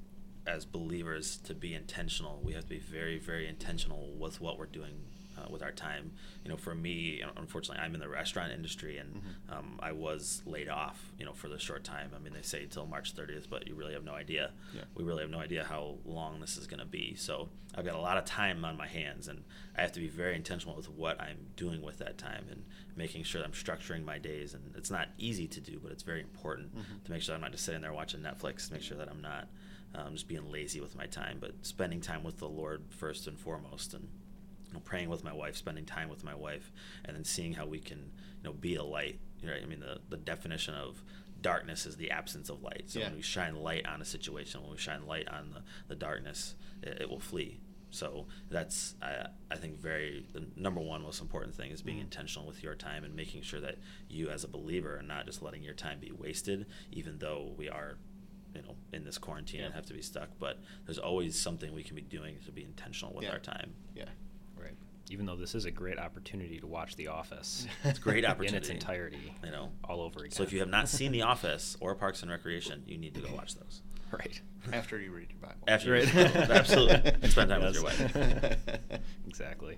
as 0.47 0.65
believers 0.65 1.37
to 1.37 1.53
be 1.53 1.73
intentional. 1.75 2.39
We 2.41 2.53
have 2.53 2.63
to 2.63 2.69
be 2.69 2.79
very, 2.79 3.19
very 3.19 3.47
intentional 3.47 4.13
with 4.17 4.39
what 4.39 4.57
we're 4.57 4.65
doing 4.65 5.03
uh, 5.47 5.51
with 5.51 5.63
our 5.63 5.71
time. 5.71 6.11
You 6.43 6.49
know, 6.51 6.57
for 6.57 6.75
me, 6.75 7.21
unfortunately, 7.37 7.83
I'm 7.83 7.93
in 7.93 7.99
the 7.99 8.09
restaurant 8.09 8.51
industry, 8.51 8.97
and 8.97 9.15
Mhm. 9.49 9.53
um, 9.57 9.79
I 9.81 9.91
was 9.91 10.41
laid 10.45 10.69
off, 10.69 11.11
you 11.17 11.25
know, 11.25 11.33
for 11.33 11.49
the 11.49 11.59
short 11.59 11.83
time. 11.83 12.11
I 12.15 12.19
mean, 12.19 12.33
they 12.33 12.41
say 12.41 12.63
until 12.63 12.85
March 12.85 13.13
30th, 13.13 13.49
but 13.49 13.67
you 13.67 13.75
really 13.75 13.93
have 13.93 14.03
no 14.03 14.13
idea. 14.13 14.51
Yeah. 14.73 14.83
We 14.95 15.03
really 15.03 15.21
have 15.21 15.29
no 15.31 15.39
idea 15.39 15.63
how 15.63 15.97
long 16.05 16.39
this 16.39 16.57
is 16.57 16.67
going 16.67 16.79
to 16.79 16.85
be. 16.85 17.15
So 17.15 17.49
I've 17.75 17.85
got 17.85 17.95
a 17.95 17.99
lot 18.01 18.17
of 18.17 18.25
time 18.25 18.63
on 18.65 18.77
my 18.77 18.87
hands, 18.87 19.27
and 19.27 19.43
I 19.75 19.81
have 19.81 19.91
to 19.93 19.99
be 19.99 20.07
very 20.07 20.35
intentional 20.35 20.75
with 20.75 20.89
what 20.89 21.19
I'm 21.21 21.47
doing 21.55 21.81
with 21.81 21.97
that 21.99 22.17
time 22.17 22.47
and 22.49 22.63
making 22.95 23.23
sure 23.23 23.43
I'm 23.43 23.51
structuring 23.51 24.03
my 24.03 24.17
days. 24.17 24.53
And 24.53 24.75
it's 24.75 24.89
not 24.91 25.09
easy 25.17 25.47
to 25.47 25.61
do, 25.61 25.79
but 25.79 25.91
it's 25.91 26.03
very 26.03 26.21
important 26.21 26.75
Mhm. 26.75 27.03
to 27.03 27.11
make 27.11 27.21
sure 27.21 27.35
I'm 27.35 27.41
not 27.41 27.51
just 27.51 27.65
sitting 27.65 27.81
there 27.81 27.93
watching 27.93 28.21
Netflix. 28.21 28.71
Make 28.71 28.81
sure 28.81 28.97
that 28.97 29.09
I'm 29.09 29.21
not 29.21 29.47
um, 29.95 30.13
just 30.13 30.27
being 30.27 30.51
lazy 30.51 30.81
with 30.81 30.95
my 30.97 31.07
time, 31.07 31.37
but 31.39 31.65
spending 31.65 32.01
time 32.01 32.21
with 32.21 32.37
the 32.39 32.47
Lord 32.47 32.83
first 32.89 33.25
and 33.25 33.39
foremost, 33.39 33.93
and 33.93 34.09
you 34.67 34.73
know, 34.73 34.79
praying 34.81 35.09
with 35.09 35.23
my 35.23 35.33
wife, 35.33 35.55
spending 35.55 35.85
time 35.85 36.09
with 36.09 36.23
my 36.23 36.35
wife, 36.35 36.71
and 37.05 37.15
then 37.15 37.23
seeing 37.23 37.53
how 37.53 37.65
we 37.65 37.79
can, 37.79 37.97
you 37.99 38.43
know, 38.43 38.53
be 38.53 38.75
a 38.75 38.83
light. 38.83 39.19
Right? 39.43 39.61
I 39.63 39.65
mean, 39.65 39.79
the 39.79 39.99
the 40.09 40.17
definition 40.17 40.73
of 40.75 41.03
darkness 41.41 41.85
is 41.85 41.95
the 41.97 42.09
absence 42.11 42.49
of 42.49 42.63
light. 42.63 42.83
So 42.87 42.99
Yeah. 42.99 43.05
when 43.07 43.15
we 43.17 43.21
shine 43.21 43.55
light 43.55 43.85
on 43.85 44.01
a 44.01 44.05
situation, 44.05 44.61
when 44.61 44.71
we 44.71 44.77
shine 44.77 45.05
light 45.05 45.27
on 45.29 45.51
the, 45.51 45.61
the 45.87 45.95
darkness, 45.95 46.55
it, 46.81 47.01
it 47.01 47.09
will 47.09 47.19
flee. 47.19 47.59
So 47.91 48.27
that's 48.49 48.95
I, 49.01 49.27
I 49.51 49.55
think 49.55 49.77
very 49.79 50.25
the 50.33 50.45
number 50.55 50.81
one 50.81 51.01
most 51.03 51.21
important 51.21 51.55
thing 51.55 51.71
is 51.71 51.81
being 51.83 51.99
Mhm. 51.99 52.01
intentional 52.09 52.47
with 52.47 52.63
your 52.63 52.75
time 52.75 53.03
and 53.03 53.15
making 53.15 53.43
sure 53.43 53.61
that 53.61 53.77
you 54.09 54.29
as 54.29 54.43
a 54.43 54.47
believer 54.47 54.97
are 54.97 55.03
not 55.03 55.25
just 55.27 55.41
letting 55.43 55.63
your 55.63 55.75
time 55.75 55.99
be 55.99 56.11
wasted, 56.11 56.65
even 56.91 57.19
though 57.19 57.53
we 57.55 57.69
are, 57.69 57.97
you 58.55 58.63
know, 58.63 58.75
in 58.91 59.05
this 59.05 59.17
quarantine 59.19 59.61
and 59.61 59.73
have 59.75 59.85
to 59.85 59.93
be 59.93 60.01
stuck. 60.01 60.29
But 60.39 60.59
there's 60.85 60.97
always 60.97 61.39
something 61.39 61.71
we 61.73 61.83
can 61.83 61.95
be 61.95 62.01
doing 62.01 62.39
to 62.45 62.51
be 62.51 62.63
intentional 62.63 63.13
with 63.13 63.25
Yeah. 63.25 63.31
our 63.33 63.39
time. 63.39 63.75
Yeah. 63.95 64.09
Right. 65.07 65.13
even 65.13 65.25
though 65.25 65.35
this 65.35 65.55
is 65.55 65.65
a 65.65 65.71
great 65.71 65.97
opportunity 65.99 66.59
to 66.59 66.67
watch 66.67 66.95
The 66.95 67.07
Office, 67.07 67.67
It's 67.83 67.99
a 67.99 68.01
great 68.01 68.23
in 68.41 68.55
its 68.55 68.69
entirety, 68.69 69.33
You 69.43 69.51
know, 69.51 69.71
all 69.83 70.01
over 70.01 70.19
again. 70.21 70.31
So 70.31 70.43
if 70.43 70.51
you 70.53 70.59
have 70.59 70.69
not 70.69 70.89
seen 70.89 71.11
The 71.11 71.21
Office 71.23 71.77
or 71.79 71.95
Parks 71.95 72.21
and 72.21 72.31
Recreation, 72.31 72.83
you 72.85 72.97
need 72.97 73.13
to 73.15 73.21
go 73.21 73.33
watch 73.35 73.55
those. 73.55 73.81
right, 74.11 74.39
After 74.71 74.99
you 74.99 75.11
read 75.11 75.27
your 75.31 75.39
Bible. 75.39 75.63
After 75.67 75.87
you 75.87 75.93
Right. 76.05 76.13
read 76.13 76.31
your 76.33 76.41
Bible, 76.41 76.53
absolutely, 76.53 77.11
and 77.21 77.31
spend 77.31 77.49
time 77.49 77.61
with 77.61 77.73
your 77.75 77.83
wife. 77.83 78.57
exactly. 79.27 79.77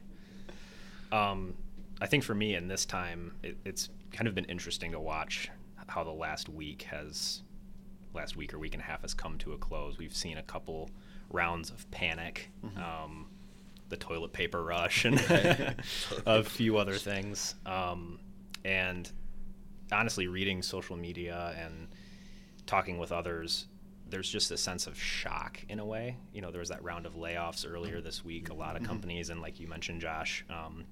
Um, 1.11 1.55
I 2.01 2.05
think 2.05 2.23
for 2.23 2.35
me 2.35 2.55
in 2.55 2.67
this 2.67 2.85
time, 2.85 3.33
it, 3.43 3.57
it's 3.65 3.89
kind 4.11 4.27
of 4.27 4.35
been 4.35 4.45
interesting 4.45 4.91
to 4.91 4.99
watch 4.99 5.49
how 5.87 6.03
the 6.03 6.11
last 6.11 6.47
week 6.49 6.83
has, 6.83 7.41
last 8.13 8.35
week 8.37 8.53
or 8.53 8.59
week 8.59 8.73
and 8.75 8.81
a 8.83 8.85
half 8.85 9.01
has 9.01 9.13
come 9.15 9.37
to 9.39 9.53
a 9.53 9.57
close. 9.57 9.97
We've 9.97 10.15
seen 10.15 10.37
a 10.37 10.43
couple 10.43 10.89
rounds 11.31 11.71
of 11.71 11.89
panic, 11.91 12.51
Mhm. 12.63 12.77
um, 12.77 13.25
the 13.89 13.97
toilet 13.97 14.31
paper 14.33 14.63
rush, 14.63 15.05
and 15.05 15.19
a 16.25 16.43
few 16.43 16.77
other 16.77 16.95
things. 16.95 17.55
Um, 17.65 18.19
and 18.63 19.09
honestly, 19.91 20.27
reading 20.27 20.61
social 20.61 20.95
media 20.95 21.55
and 21.57 21.87
talking 22.65 22.97
with 22.99 23.11
others, 23.11 23.65
there's 24.09 24.29
just 24.29 24.51
a 24.51 24.57
sense 24.57 24.87
of 24.87 24.99
shock 24.99 25.63
in 25.69 25.79
a 25.79 25.85
way. 25.85 26.17
You 26.33 26.41
know, 26.41 26.51
there 26.51 26.59
was 26.59 26.69
that 26.69 26.83
round 26.83 27.05
of 27.05 27.13
layoffs 27.15 27.65
earlier 27.69 28.01
this 28.01 28.23
week. 28.23 28.49
A 28.49 28.53
lot 28.53 28.75
of 28.75 28.81
Mhm. 28.83 28.87
companies, 28.87 29.29
and 29.29 29.41
like 29.41 29.59
you 29.59 29.67
mentioned, 29.67 30.01
Josh, 30.01 30.45
um, 30.49 30.85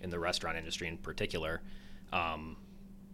in 0.00 0.10
the 0.10 0.18
restaurant 0.18 0.56
industry 0.58 0.88
in 0.88 0.98
particular, 0.98 1.62
um, 2.12 2.56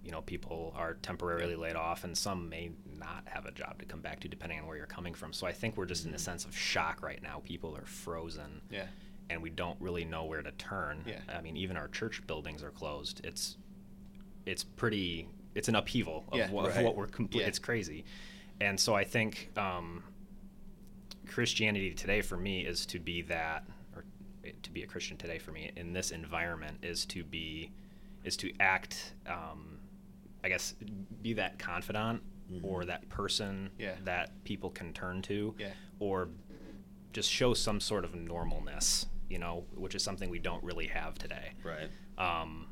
you 0.05 0.11
know, 0.11 0.23
people 0.23 0.73
are 0.77 0.95
temporarily 0.95 1.57
laid 1.57 1.77
off, 1.77 2.05
and 2.05 2.17
some 2.17 2.49
may 2.49 2.71
not 2.99 3.23
have 3.27 3.45
a 3.47 3.51
job 3.51 3.79
to 3.81 3.85
come 3.85 4.01
back 4.01 4.21
to, 4.21 4.29
depending 4.29 4.59
on 4.59 4.67
where 4.67 4.77
you're 4.77 4.87
coming 4.87 5.13
from. 5.15 5.33
So 5.33 5.47
I 5.47 5.53
think 5.53 5.77
we're 5.77 5.85
just 5.87 6.07
in 6.07 6.13
a 6.13 6.17
Mhm. 6.17 6.21
sense 6.21 6.45
of 6.47 6.57
shock 6.57 7.03
right 7.03 7.23
now. 7.23 7.41
People 7.45 7.77
are 7.77 7.85
frozen, 7.85 8.63
Yeah. 8.71 8.87
and 9.29 9.43
we 9.43 9.51
don't 9.51 9.79
really 9.81 10.05
know 10.05 10.25
where 10.25 10.43
to 10.43 10.53
turn. 10.53 11.05
Yeah. 11.07 11.21
I 11.29 11.41
mean, 11.43 11.57
even 11.57 11.77
our 11.77 11.89
church 11.89 12.27
buildings 12.27 12.63
are 12.63 12.71
closed. 12.71 13.21
It's 13.25 13.57
it's 14.47 14.65
pretty. 14.65 15.29
It's 15.55 15.69
an 15.69 15.75
upheaval 15.75 16.25
of, 16.33 16.39
Yeah, 16.39 16.51
what, 16.51 16.75
of 16.77 16.83
what 16.83 16.97
we're 16.97 17.07
complete. 17.07 17.43
Yeah. 17.43 17.49
It's 17.49 17.59
crazy, 17.59 18.05
and 18.61 18.81
so 18.81 18.95
I 18.95 19.05
think 19.05 19.51
um, 19.59 20.03
Christianity 21.27 21.93
today 21.93 22.23
for 22.23 22.37
me 22.37 22.65
is 22.65 22.87
to 22.87 22.99
be 22.99 23.23
that, 23.23 23.65
or 23.95 24.05
to 24.63 24.71
be 24.71 24.83
a 24.83 24.87
Christian 24.87 25.17
today 25.17 25.39
for 25.39 25.53
me 25.53 25.71
in 25.77 25.93
this 25.93 26.11
environment 26.11 26.79
is 26.83 27.05
to 27.07 27.23
be, 27.23 27.71
is 28.25 28.37
to 28.39 28.53
act. 28.61 29.13
Um, 29.27 29.80
I 30.43 30.49
guess 30.49 30.75
be 31.23 31.35
that 31.35 31.59
confidant 31.59 32.23
Mhm. 32.51 32.65
or 32.65 32.85
that 32.87 33.09
person 33.09 33.71
Yeah. 33.79 33.95
that 34.05 34.43
people 34.45 34.71
can 34.71 34.93
turn 34.93 35.23
to, 35.23 35.55
Yeah. 35.59 35.73
or 35.99 36.29
just 37.13 37.31
show 37.31 37.55
some 37.55 37.81
sort 37.81 38.05
of 38.05 38.13
normalness, 38.13 39.07
you 39.29 39.39
know, 39.39 39.67
which 39.75 39.95
is 39.95 40.03
something 40.03 40.29
we 40.31 40.39
don't 40.41 40.63
really 40.65 40.87
have 40.89 41.15
today. 41.19 41.53
Right. 41.63 41.91
Um, 42.19 42.69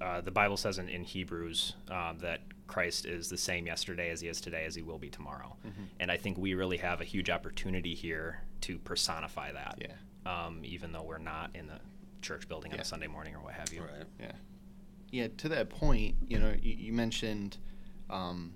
uh, 0.00 0.20
the 0.20 0.30
Bible 0.30 0.56
says 0.56 0.78
in, 0.78 0.88
in 0.88 1.04
Hebrews 1.04 1.74
um, 1.88 2.18
that 2.18 2.40
Christ 2.66 3.06
is 3.06 3.28
the 3.28 3.38
same 3.38 3.66
yesterday 3.66 4.10
as 4.10 4.20
he 4.20 4.28
is 4.28 4.40
today 4.40 4.64
as 4.64 4.74
he 4.74 4.82
will 4.82 4.98
be 4.98 5.08
tomorrow. 5.08 5.56
Mhm. 5.64 5.88
And 6.00 6.10
I 6.10 6.16
think 6.16 6.36
we 6.36 6.54
really 6.54 6.76
have 6.78 7.00
a 7.00 7.04
huge 7.04 7.30
opportunity 7.30 7.94
here 7.94 8.42
to 8.62 8.78
personify 8.78 9.52
that. 9.52 9.78
Yeah. 9.80 9.94
Um, 10.26 10.64
even 10.64 10.92
though 10.92 11.04
we're 11.04 11.18
not 11.18 11.54
in 11.54 11.66
the 11.68 11.80
church 12.22 12.48
building 12.48 12.72
on 12.72 12.80
a 12.80 12.84
Sunday 12.84 13.06
morning 13.06 13.34
or 13.36 13.40
what 13.42 13.54
have 13.54 13.72
you. 13.72 13.82
Right. 13.82 14.04
Yeah. 14.18 14.32
Yeah. 15.16 15.28
To 15.38 15.48
that 15.50 15.68
point, 15.70 16.14
you 16.28 16.38
know, 16.38 16.52
you, 16.60 16.74
you 16.78 16.92
mentioned, 16.92 17.56
um, 18.10 18.52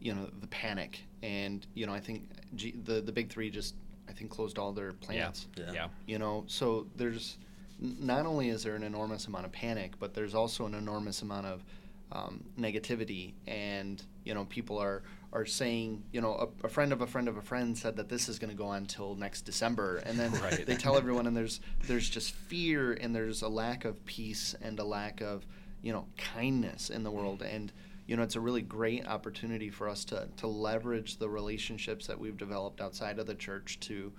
you 0.00 0.14
know, 0.14 0.30
the 0.40 0.46
panic, 0.48 1.00
and 1.22 1.66
you 1.74 1.86
know, 1.86 1.92
I 1.94 2.00
think 2.00 2.28
G- 2.56 2.74
the 2.84 3.00
the 3.00 3.12
big 3.12 3.28
three 3.30 3.50
just, 3.50 3.74
I 4.08 4.12
think, 4.12 4.30
closed 4.30 4.58
all 4.58 4.72
their 4.72 4.92
plants. 4.92 5.46
Yeah. 5.56 5.72
Yeah. 5.72 5.88
You 6.06 6.18
know, 6.18 6.44
so 6.46 6.86
there's 6.96 7.36
not 7.78 8.26
only 8.26 8.48
is 8.50 8.62
there 8.62 8.74
an 8.76 8.82
enormous 8.82 9.26
amount 9.26 9.46
of 9.46 9.52
panic, 9.52 9.92
but 9.98 10.12
there's 10.14 10.34
also 10.34 10.66
an 10.66 10.74
enormous 10.74 11.22
amount 11.22 11.46
of 11.46 11.64
um, 12.12 12.44
negativity, 12.58 13.34
and 13.46 14.02
you 14.24 14.34
know, 14.34 14.44
people 14.46 14.78
are 14.78 15.02
are 15.32 15.46
saying, 15.46 16.02
you 16.12 16.20
know, 16.20 16.34
a, 16.62 16.66
a 16.66 16.68
friend 16.68 16.92
of 16.92 17.00
a 17.02 17.06
friend 17.06 17.28
of 17.28 17.36
a 17.36 17.40
friend 17.40 17.78
said 17.78 17.96
that 17.96 18.08
this 18.08 18.28
is 18.28 18.38
going 18.40 18.50
to 18.50 18.56
go 18.56 18.66
on 18.66 18.84
till 18.86 19.14
next 19.14 19.42
December, 19.42 19.98
and 19.98 20.18
then 20.18 20.32
Right. 20.42 20.66
they 20.66 20.74
tell 20.76 20.96
everyone, 20.96 21.26
and 21.28 21.36
there's 21.36 21.60
there's 21.86 22.10
just 22.10 22.32
fear, 22.32 22.92
and 22.94 23.14
there's 23.14 23.42
a 23.42 23.48
lack 23.48 23.84
of 23.84 24.04
peace, 24.06 24.56
and 24.60 24.78
a 24.80 24.84
lack 24.84 25.20
of 25.20 25.46
you 25.82 25.92
know 25.92 26.06
kindness 26.16 26.90
in 26.90 27.02
the 27.02 27.10
world, 27.10 27.40
mm-hmm. 27.40 27.54
and 27.54 27.72
you 28.06 28.16
know, 28.16 28.22
it's 28.24 28.34
a 28.34 28.40
really 28.40 28.62
great 28.62 29.06
opportunity 29.06 29.70
for 29.70 29.88
us 29.88 30.04
to 30.06 30.28
to 30.38 30.46
leverage 30.46 31.18
the 31.18 31.28
relationships 31.28 32.06
that 32.06 32.18
we've 32.18 32.36
developed 32.36 32.80
outside 32.80 33.18
of 33.18 33.26
the 33.26 33.34
church 33.34 33.78
to 33.80 34.12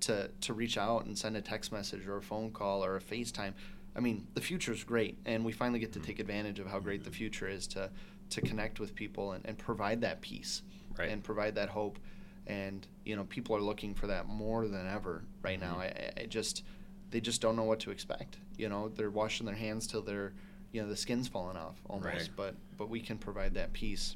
to 0.00 0.28
to 0.40 0.52
reach 0.52 0.76
out 0.76 1.06
and 1.06 1.16
send 1.16 1.36
a 1.36 1.40
text 1.40 1.72
message 1.72 2.06
or 2.06 2.16
a 2.16 2.22
phone 2.22 2.50
call 2.50 2.84
or 2.84 2.96
a 2.96 3.00
FaceTime. 3.00 3.52
I 3.94 4.00
mean, 4.00 4.26
the 4.34 4.40
future 4.42 4.72
is 4.72 4.84
great, 4.84 5.16
and 5.24 5.44
we 5.44 5.52
finally 5.52 5.78
get 5.78 5.92
to 5.92 5.98
mm-hmm. 5.98 6.06
take 6.06 6.18
advantage 6.18 6.58
of 6.58 6.66
how 6.66 6.80
great 6.80 7.04
the 7.04 7.10
mm-hmm. 7.10 7.18
future 7.18 7.48
is 7.48 7.66
to 7.68 7.90
to 8.30 8.40
connect 8.40 8.80
with 8.80 8.94
people 8.94 9.32
and, 9.32 9.46
and 9.46 9.56
provide 9.56 10.00
that 10.00 10.20
peace 10.20 10.62
Right. 10.98 11.10
and 11.10 11.22
provide 11.22 11.54
that 11.56 11.68
hope. 11.68 11.98
And 12.46 12.86
you 13.04 13.16
know, 13.16 13.24
people 13.24 13.56
are 13.56 13.60
looking 13.60 13.94
for 13.94 14.06
that 14.06 14.26
more 14.26 14.66
than 14.68 14.86
ever 14.86 15.24
right 15.42 15.60
now. 15.60 15.78
I, 15.78 16.12
I 16.16 16.26
just 16.26 16.62
they 17.10 17.20
just 17.20 17.40
don't 17.40 17.56
know 17.56 17.64
what 17.64 17.80
to 17.80 17.90
expect. 17.90 18.38
You 18.56 18.68
know, 18.68 18.88
they're 18.88 19.10
washing 19.10 19.46
their 19.46 19.54
hands 19.54 19.86
till 19.86 20.02
they're 20.02 20.32
you 20.72 20.82
know 20.82 20.88
the 20.88 20.96
skin's 20.96 21.28
falling 21.28 21.56
off 21.56 21.76
almost. 21.88 22.06
Right. 22.06 22.28
But 22.36 22.54
but 22.76 22.88
we 22.88 23.00
can 23.00 23.18
provide 23.18 23.54
that 23.54 23.72
peace. 23.72 24.14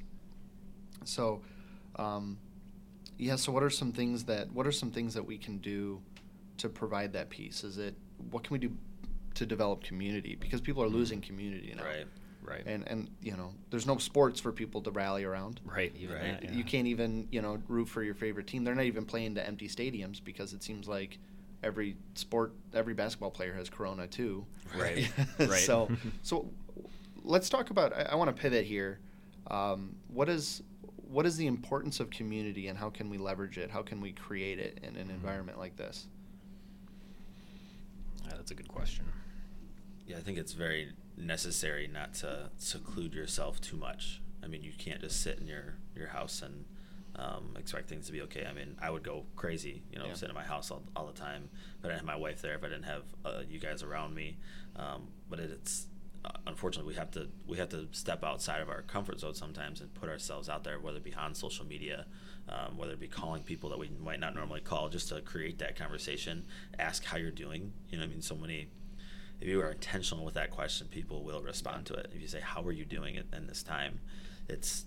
So, 1.04 1.40
um, 1.96 2.38
yeah. 3.18 3.36
So 3.36 3.52
what 3.52 3.62
are 3.62 3.70
some 3.70 3.92
things 3.92 4.24
that 4.24 4.52
what 4.52 4.66
are 4.66 4.72
some 4.72 4.90
things 4.90 5.14
that 5.14 5.24
we 5.24 5.38
can 5.38 5.58
do 5.58 6.00
to 6.58 6.68
provide 6.68 7.12
that 7.14 7.30
peace? 7.30 7.64
Is 7.64 7.78
it 7.78 7.94
what 8.30 8.44
can 8.44 8.52
we 8.54 8.58
do 8.58 8.70
to 9.34 9.46
develop 9.46 9.82
community 9.82 10.36
because 10.38 10.60
people 10.60 10.82
are 10.82 10.88
losing 10.88 11.20
community 11.20 11.72
now. 11.76 11.84
Right. 11.84 12.06
Right. 12.42 12.62
And 12.66 12.86
and 12.88 13.08
you 13.22 13.36
know, 13.36 13.52
there's 13.70 13.86
no 13.86 13.98
sports 13.98 14.40
for 14.40 14.50
people 14.52 14.80
to 14.82 14.90
rally 14.90 15.24
around. 15.24 15.60
right. 15.64 15.92
Even 15.96 16.16
Right. 16.16 16.40
that, 16.40 16.44
yeah. 16.44 16.52
You 16.52 16.64
can't 16.64 16.86
even 16.88 17.28
you 17.30 17.40
know 17.42 17.58
root 17.68 17.88
for 17.88 18.02
your 18.02 18.14
favorite 18.14 18.46
team. 18.46 18.64
They're 18.64 18.74
not 18.74 18.84
even 18.86 19.04
playing 19.04 19.36
to 19.36 19.46
empty 19.46 19.68
stadiums 19.68 20.22
because 20.22 20.52
it 20.52 20.62
seems 20.62 20.88
like 20.88 21.18
every 21.62 21.96
sport, 22.14 22.52
every 22.74 22.94
basketball 22.94 23.30
player 23.30 23.54
has 23.54 23.68
Corona 23.68 24.06
too. 24.06 24.46
Right. 24.76 25.10
Right. 25.38 25.50
so 25.60 25.90
so 26.22 26.50
let's 27.24 27.48
talk 27.48 27.70
about. 27.70 27.92
I, 27.92 28.02
I 28.12 28.14
want 28.14 28.34
to 28.34 28.40
pivot 28.40 28.64
here. 28.64 28.98
Um, 29.50 29.96
what 30.08 30.28
is 30.28 30.62
what 31.08 31.26
is 31.26 31.36
the 31.36 31.46
importance 31.48 31.98
of 31.98 32.08
community 32.10 32.68
and 32.68 32.78
how 32.78 32.88
can 32.90 33.10
we 33.10 33.18
leverage 33.18 33.58
it? 33.58 33.70
How 33.70 33.82
can 33.82 34.00
we 34.00 34.12
create 34.12 34.58
it 34.60 34.78
in 34.82 34.96
an 34.96 35.08
Mhm. 35.08 35.10
environment 35.10 35.58
like 35.58 35.76
this? 35.76 36.06
Yeah, 38.24 38.34
that's 38.36 38.50
a 38.50 38.54
good 38.54 38.68
question. 38.68 39.06
Yeah, 40.06 40.18
I 40.18 40.20
think 40.20 40.38
it's 40.38 40.52
very 40.52 40.92
necessary 41.16 41.88
not 41.92 42.14
to 42.14 42.50
seclude 42.56 43.14
yourself 43.14 43.60
too 43.60 43.76
much. 43.76 44.20
I 44.42 44.46
mean, 44.46 44.62
you 44.62 44.72
can't 44.76 45.00
just 45.00 45.20
sit 45.20 45.38
in 45.38 45.46
your, 45.46 45.74
your 45.96 46.08
house 46.08 46.42
and 46.42 46.64
um, 47.16 47.56
expect 47.58 47.88
things 47.88 48.06
to 48.06 48.12
be 48.12 48.22
okay. 48.22 48.46
I 48.48 48.52
mean, 48.52 48.76
I 48.80 48.90
would 48.90 49.02
go 49.02 49.26
crazy, 49.36 49.82
you 49.92 49.98
know, 49.98 50.06
Yeah. 50.06 50.14
sit 50.14 50.28
in 50.28 50.34
my 50.34 50.44
house 50.44 50.70
all, 50.70 50.82
all 50.96 51.06
the 51.06 51.12
time. 51.18 51.48
If 51.78 51.84
I 51.84 51.88
didn't 51.88 51.98
have 51.98 52.06
my 52.06 52.16
wife 52.16 52.40
there, 52.40 52.54
if 52.54 52.62
I 52.64 52.68
didn't 52.68 52.84
have 52.84 53.02
uh, 53.24 53.42
you 53.48 53.58
guys 53.58 53.82
around 53.82 54.14
me, 54.14 54.38
um, 54.76 55.08
but 55.28 55.40
it, 55.40 55.50
it's 55.50 55.86
uh, 56.24 56.30
unfortunately 56.46 56.92
we 56.92 56.96
have 56.98 57.10
to 57.12 57.28
we 57.46 57.56
have 57.56 57.70
to 57.70 57.88
step 57.92 58.22
outside 58.22 58.60
of 58.60 58.68
our 58.68 58.82
comfort 58.82 59.18
zone 59.18 59.34
sometimes 59.34 59.80
and 59.80 59.92
put 59.94 60.08
ourselves 60.08 60.48
out 60.48 60.64
there, 60.64 60.78
whether 60.78 60.98
it 60.98 61.04
be 61.04 61.14
on 61.14 61.34
social 61.34 61.64
media, 61.66 62.06
um, 62.48 62.76
whether 62.76 62.92
it 62.92 63.00
be 63.00 63.08
calling 63.08 63.42
people 63.42 63.70
that 63.70 63.78
we 63.78 63.90
might 64.02 64.20
not 64.20 64.34
normally 64.34 64.60
call, 64.60 64.88
just 64.88 65.08
to 65.08 65.20
create 65.22 65.58
that 65.58 65.76
conversation, 65.76 66.44
ask 66.78 67.04
how 67.04 67.16
you're 67.16 67.30
doing. 67.30 67.72
You 67.88 67.98
know, 67.98 68.04
I 68.04 68.06
mean, 68.06 68.22
so 68.22 68.36
many 68.36 68.68
if 69.40 69.48
you 69.48 69.60
are 69.62 69.70
intentional 69.70 70.24
with 70.26 70.34
that 70.34 70.50
question, 70.50 70.86
people 70.88 71.24
will 71.24 71.40
respond 71.42 71.86
to 71.86 71.94
it. 71.94 72.10
If 72.14 72.20
you 72.20 72.28
say, 72.28 72.40
"How 72.40 72.62
are 72.64 72.72
you 72.72 72.84
doing 72.84 73.14
it 73.14 73.26
in 73.34 73.46
this 73.46 73.62
time?" 73.62 74.00
It's 74.48 74.84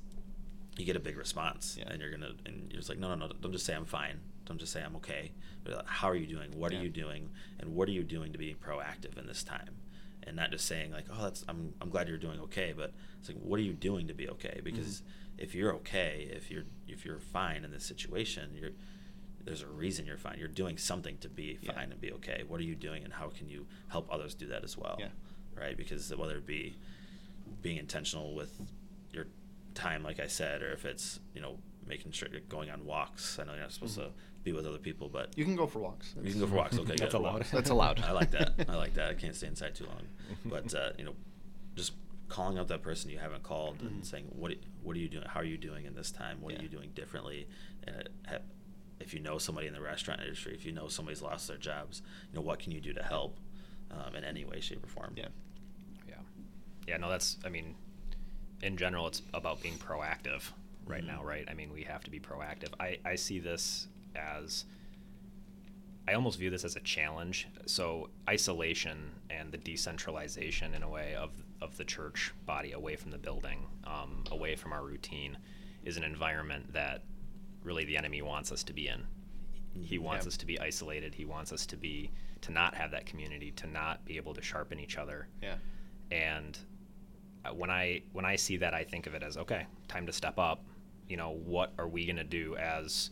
you 0.78 0.86
get 0.86 0.96
a 0.96 1.00
big 1.00 1.18
response, 1.18 1.76
Yeah. 1.78 1.90
and 1.90 2.02
you're 2.02 2.12
gonna 2.12 2.34
and 2.46 2.72
you're 2.72 2.80
just 2.80 2.90
like, 2.90 2.98
"No, 2.98 3.10
no, 3.14 3.28
no! 3.28 3.34
Don't 3.42 3.52
just 3.52 3.66
say 3.66 3.76
I'm 3.76 3.86
fine. 3.86 4.20
Don't 4.46 4.58
just 4.60 4.74
say 4.74 4.82
I'm 4.84 4.96
okay. 4.98 5.32
But 5.64 5.76
like, 5.78 5.88
how 5.88 6.08
are 6.10 6.16
you 6.16 6.28
doing? 6.28 6.58
What 6.58 6.72
Yeah. 6.72 6.80
are 6.80 6.84
you 6.84 6.90
doing? 6.90 7.30
And 7.60 7.76
what 7.76 7.88
are 7.88 7.92
you 7.92 8.04
doing 8.04 8.32
to 8.34 8.38
be 8.38 8.56
proactive 8.56 9.18
in 9.18 9.28
this 9.28 9.44
time?" 9.44 9.76
And 10.24 10.36
not 10.36 10.52
just 10.52 10.66
saying 10.66 10.92
like, 10.92 11.06
"Oh, 11.12 11.24
that's 11.24 11.44
I'm 11.48 11.74
I'm 11.82 11.90
glad 11.90 12.08
you're 12.08 12.18
doing 12.18 12.40
okay," 12.42 12.74
but 12.74 12.94
it's 13.20 13.30
like, 13.30 13.38
"What 13.40 13.60
are 13.60 13.64
you 13.64 13.74
doing 13.74 14.08
to 14.08 14.14
be 14.14 14.28
okay?" 14.30 14.62
Because 14.64 15.02
mm-hmm. 15.02 15.44
if 15.44 15.54
you're 15.54 15.74
okay, 15.76 16.30
if 16.32 16.50
you're 16.50 16.66
if 16.88 17.06
you're 17.06 17.20
fine 17.20 17.64
in 17.64 17.72
this 17.72 17.86
situation, 17.86 18.56
you're 18.56 18.72
there's 19.46 19.62
a 19.62 19.68
reason 19.68 20.06
you're 20.06 20.18
fine. 20.18 20.40
You're 20.40 20.48
doing 20.48 20.78
something 20.78 21.18
to 21.18 21.30
be 21.30 21.60
Yeah. 21.62 21.74
fine 21.74 21.92
and 21.92 22.00
be 22.00 22.12
okay. 22.14 22.44
What 22.48 22.60
are 22.62 22.64
you 22.64 22.76
doing, 22.76 23.04
and 23.04 23.14
how 23.14 23.30
can 23.30 23.50
you 23.50 23.68
help 23.90 24.08
others 24.12 24.34
do 24.34 24.48
that 24.48 24.64
as 24.64 24.78
well? 24.78 24.96
Yeah. 25.00 25.10
Right? 25.54 25.76
Because 25.78 26.16
whether 26.16 26.38
it 26.38 26.46
be 26.46 26.78
being 27.62 27.78
intentional 27.78 28.34
with 28.34 28.60
time, 29.74 30.04
like 30.04 30.20
I 30.20 30.28
said, 30.28 30.62
or 30.62 30.72
if 30.72 30.86
it's 30.86 31.20
you 31.34 31.42
know 31.42 31.58
making 31.86 32.12
sure 32.14 32.30
you're 32.32 32.42
going 32.42 32.70
on 32.70 32.86
walks. 32.86 33.40
I 33.40 33.44
know 33.44 33.52
you're 33.54 33.62
not 33.62 33.72
supposed 33.74 34.00
Mhm. 34.00 34.04
to 34.06 34.12
be 34.44 34.54
with 34.54 34.66
other 34.66 34.78
people, 34.78 35.10
but 35.10 35.38
You 35.38 35.44
can 35.44 35.56
go 35.56 35.68
for 35.68 35.80
walks. 35.80 36.16
you 36.22 36.32
can 36.32 36.40
go 36.40 36.48
for 36.48 36.56
walks. 36.56 36.78
Okay, 36.78 36.86
That's 36.98 37.02
good. 37.02 37.14
allowed. 37.16 37.44
That's 37.52 37.70
allowed. 37.70 38.00
I 38.02 38.12
like 38.12 38.32
that. 38.32 38.54
I 38.70 38.76
like 38.76 38.94
that. 38.94 39.10
I 39.10 39.14
can't 39.14 39.36
stay 39.36 39.48
inside 39.48 39.76
too 39.76 39.86
long. 39.86 40.08
But 40.46 40.74
uh, 40.74 40.92
you 40.98 41.04
know, 41.06 41.16
just 41.76 41.94
calling 42.30 42.58
out 42.58 42.68
that 42.70 42.82
person 42.82 43.10
you 43.10 43.20
haven't 43.20 43.44
called 43.44 43.80
Mhm. 43.80 43.88
and 43.88 44.06
saying, 44.06 44.26
"What 44.32 44.54
what 44.82 44.96
are 44.96 45.00
you 45.00 45.10
doing? 45.10 45.26
How 45.28 45.42
are 45.42 45.46
you 45.46 45.58
doing 45.58 45.86
in 45.86 45.94
this 45.94 46.12
time? 46.12 46.42
What 46.42 46.54
Yeah. 46.54 46.60
are 46.60 46.64
you 46.64 46.70
doing 46.70 46.92
differently?" 46.96 47.48
And 47.86 47.96
it, 47.98 48.12
if 49.00 49.14
you 49.14 49.20
know 49.20 49.38
somebody 49.38 49.68
in 49.68 49.74
the 49.74 49.82
restaurant 49.82 50.22
industry, 50.22 50.54
if 50.56 50.66
you 50.66 50.72
know 50.72 50.88
somebody's 50.88 51.22
lost 51.22 51.48
their 51.50 51.58
jobs, 51.58 52.02
you 52.32 52.36
know 52.36 52.42
what 52.42 52.60
can 52.60 52.72
you 52.72 52.80
do 52.80 52.94
to 52.94 53.04
help 53.04 53.38
um, 53.92 54.16
in 54.16 54.24
any 54.24 54.46
way, 54.46 54.60
shape, 54.62 54.84
or 54.84 54.88
form. 54.88 55.14
Yeah. 55.18 55.28
Yeah. 56.08 56.16
Yeah, 56.88 56.98
no, 56.98 57.10
that's, 57.10 57.38
I 57.46 57.50
mean, 57.50 57.76
in 58.64 58.78
general, 58.78 59.08
it's 59.08 59.22
about 59.34 59.62
being 59.62 59.76
proactive 59.76 60.42
right 60.86 61.04
now, 61.04 61.24
right? 61.24 61.46
I 61.50 61.54
mean, 61.54 61.72
we 61.72 61.84
have 61.84 62.04
to 62.06 62.10
be 62.12 62.20
proactive. 62.20 62.70
I, 62.80 62.98
I 63.06 63.16
see 63.16 63.40
this 63.40 63.88
as, 64.16 64.66
I 66.08 66.14
almost 66.14 66.40
view 66.40 66.50
this 66.50 66.64
as 66.64 66.76
a 66.76 66.80
challenge. 66.82 67.48
So, 67.66 68.10
isolation 68.30 69.12
and 69.30 69.52
the 69.52 69.58
decentralization, 69.58 70.74
in 70.74 70.84
a 70.84 70.90
way, 70.90 71.14
of, 71.16 71.32
of 71.62 71.76
the 71.78 71.84
church 71.86 72.34
body 72.46 72.72
away 72.72 72.96
from 72.96 73.12
the 73.12 73.18
building, 73.18 73.60
um, 73.86 74.24
away 74.32 74.56
from 74.56 74.74
our 74.74 74.84
routine, 74.84 75.38
is 75.84 75.98
an 75.98 76.04
environment 76.04 76.72
that 76.74 77.02
really 77.64 77.86
the 77.86 77.98
enemy 77.98 78.22
wants 78.22 78.52
us 78.52 78.64
to 78.64 78.74
be 78.74 78.88
in. 78.88 79.04
He 79.82 79.98
wants 79.98 80.26
Yeah. 80.26 80.30
us 80.30 80.38
to 80.38 80.46
be 80.46 80.60
isolated. 80.60 81.16
He 81.16 81.26
wants 81.26 81.52
us 81.52 81.66
to 81.68 81.76
be 81.78 82.12
to 82.42 82.52
not 82.52 82.76
have 82.76 82.92
that 82.92 83.06
community, 83.06 83.52
to 83.52 83.68
not 83.68 84.04
be 84.06 84.18
able 84.18 84.34
to 84.34 84.42
sharpen 84.42 84.80
each 84.80 84.98
other 84.98 85.28
Yeah. 85.42 85.56
and 86.12 86.58
when 87.52 87.70
I 87.70 88.02
when 88.14 88.26
I 88.26 88.36
see 88.36 88.58
that, 88.58 88.74
I 88.74 88.84
think 88.84 89.08
of 89.08 89.14
it 89.16 89.24
as 89.24 89.38
okay, 89.38 89.66
time 89.88 90.06
to 90.06 90.14
step 90.14 90.38
up. 90.40 90.64
You 91.10 91.18
know, 91.18 91.32
what 91.32 91.74
are 91.78 91.88
we 91.88 92.06
going 92.06 92.16
to 92.18 92.24
do 92.24 92.56
as 92.56 93.10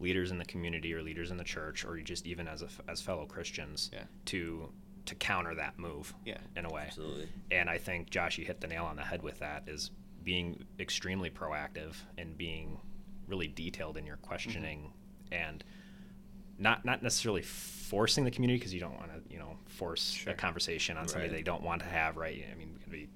leaders 0.00 0.30
in 0.30 0.38
the 0.38 0.44
community 0.44 0.94
or 0.94 1.02
leaders 1.02 1.30
in 1.30 1.36
the 1.36 1.44
church 1.44 1.84
or 1.84 1.98
just 1.98 2.26
even 2.26 2.46
as 2.48 2.62
a 2.62 2.68
as 2.88 3.00
fellow 3.02 3.26
Christians 3.26 3.90
Yeah. 3.92 4.04
to 4.26 4.72
to 5.06 5.14
counter 5.14 5.54
that 5.54 5.78
move 5.78 6.14
Yeah. 6.24 6.38
in 6.56 6.64
a 6.64 6.70
way. 6.72 6.84
Absolutely. 6.86 7.28
And 7.50 7.68
I 7.70 7.78
think 7.78 8.10
Josh, 8.10 8.38
you 8.38 8.44
hit 8.44 8.60
the 8.60 8.66
nail 8.66 8.84
on 8.84 8.96
the 8.96 9.02
head 9.02 9.22
with 9.22 9.38
that 9.40 9.64
is 9.66 9.90
being 10.22 10.64
extremely 10.78 11.30
proactive 11.30 11.94
and 12.18 12.36
being 12.36 12.78
really 13.26 13.48
detailed 13.48 13.96
in 13.96 14.04
your 14.06 14.16
questioning 14.18 14.92
mm-hmm. 15.30 15.34
and 15.34 15.64
not 16.58 16.84
not 16.84 17.02
necessarily 17.02 17.42
forcing 17.42 18.24
the 18.24 18.30
community 18.30 18.58
because 18.58 18.74
you 18.74 18.80
don't 18.80 18.96
want 18.96 19.10
to 19.12 19.32
you 19.32 19.38
know 19.38 19.56
force 19.66 20.10
Sure. 20.10 20.32
a 20.32 20.36
conversation 20.36 20.96
on 20.96 21.08
something 21.08 21.30
Right. 21.30 21.36
they 21.36 21.42
don't 21.42 21.62
want 21.62 21.80
to 21.82 21.88
have 21.88 22.16
right 22.16 22.44
i 22.50 22.54
mean 22.54 22.72
we 22.74 22.80
can 22.82 22.92
be 22.92 23.08